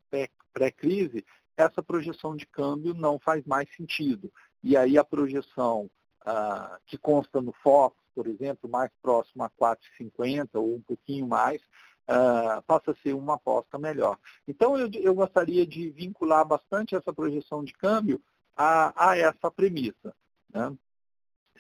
pré-crise, 0.54 1.26
essa 1.56 1.82
projeção 1.82 2.36
de 2.36 2.46
câmbio 2.46 2.94
não 2.94 3.20
faz 3.20 3.46
mais 3.46 3.74
sentido. 3.76 4.32
E 4.64 4.76
aí 4.76 4.98
a 4.98 5.04
projeção 5.04 5.90
ah, 6.26 6.80
que 6.86 6.98
consta 6.98 7.42
no 7.42 7.54
FOX, 7.64 7.96
por 8.14 8.28
exemplo, 8.28 8.70
mais 8.70 8.92
próximo 9.02 9.44
a 9.44 9.50
4,50 9.50 10.50
ou 10.56 10.76
um 10.76 10.82
pouquinho 10.82 11.28
mais, 11.28 11.62
ah, 12.08 12.64
passa 12.66 12.92
a 12.92 12.96
ser 12.96 13.14
uma 13.14 13.36
aposta 13.36 13.78
melhor. 13.78 14.18
Então 14.48 14.78
eu, 14.78 14.90
eu 14.94 15.14
gostaria 15.14 15.66
de 15.66 15.90
vincular 15.90 16.46
bastante 16.46 16.96
essa 16.96 17.14
projeção 17.14 17.64
de 17.64 17.74
câmbio 17.74 18.22
a, 18.56 19.10
a 19.10 19.18
essa 19.18 19.52
premissa. 19.52 20.16
Né? 20.54 20.76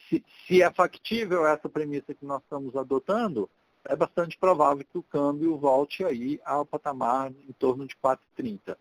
Se, 0.07 0.23
se 0.45 0.61
é 0.61 0.71
factível 0.71 1.45
essa 1.45 1.69
premissa 1.69 2.13
que 2.13 2.25
nós 2.25 2.41
estamos 2.43 2.75
adotando, 2.75 3.49
é 3.85 3.95
bastante 3.95 4.37
provável 4.37 4.83
que 4.83 4.97
o 4.97 5.03
câmbio 5.03 5.57
volte 5.57 6.03
aí 6.03 6.39
ao 6.43 6.65
patamar 6.65 7.31
em 7.31 7.53
torno 7.53 7.85
de 7.85 7.95
4,30. 7.95 8.75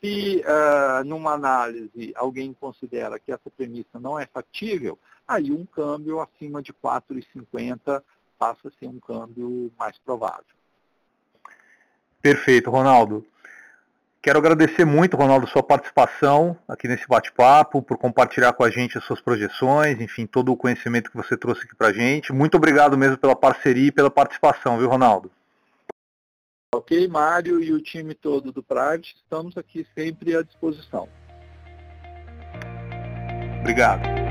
Se, 0.00 0.42
uh, 0.42 1.04
numa 1.04 1.32
análise, 1.32 2.12
alguém 2.14 2.52
considera 2.52 3.18
que 3.18 3.32
essa 3.32 3.50
premissa 3.56 3.98
não 3.98 4.18
é 4.18 4.26
factível, 4.26 4.98
aí 5.26 5.50
um 5.50 5.66
câmbio 5.66 6.20
acima 6.20 6.62
de 6.62 6.72
4,50 6.72 8.02
passa 8.38 8.68
a 8.68 8.70
ser 8.70 8.86
um 8.86 9.00
câmbio 9.00 9.72
mais 9.76 9.98
provável. 9.98 10.44
Perfeito, 12.22 12.70
Ronaldo. 12.70 13.26
Quero 14.20 14.38
agradecer 14.38 14.84
muito, 14.84 15.16
Ronaldo, 15.16 15.46
sua 15.46 15.62
participação 15.62 16.56
aqui 16.66 16.88
nesse 16.88 17.06
bate-papo, 17.06 17.80
por 17.80 17.96
compartilhar 17.96 18.52
com 18.52 18.64
a 18.64 18.70
gente 18.70 18.98
as 18.98 19.04
suas 19.04 19.20
projeções, 19.20 20.00
enfim, 20.00 20.26
todo 20.26 20.52
o 20.52 20.56
conhecimento 20.56 21.10
que 21.10 21.16
você 21.16 21.36
trouxe 21.36 21.62
aqui 21.62 21.76
para 21.76 21.88
a 21.88 21.92
gente. 21.92 22.32
Muito 22.32 22.56
obrigado 22.56 22.98
mesmo 22.98 23.16
pela 23.16 23.36
parceria 23.36 23.88
e 23.88 23.92
pela 23.92 24.10
participação, 24.10 24.76
viu, 24.76 24.88
Ronaldo? 24.88 25.30
Ok, 26.74 27.06
Mário 27.08 27.62
e 27.62 27.72
o 27.72 27.80
time 27.80 28.12
todo 28.12 28.52
do 28.52 28.62
Private, 28.62 29.16
estamos 29.16 29.56
aqui 29.56 29.86
sempre 29.96 30.36
à 30.36 30.42
disposição. 30.42 31.08
Obrigado. 33.60 34.27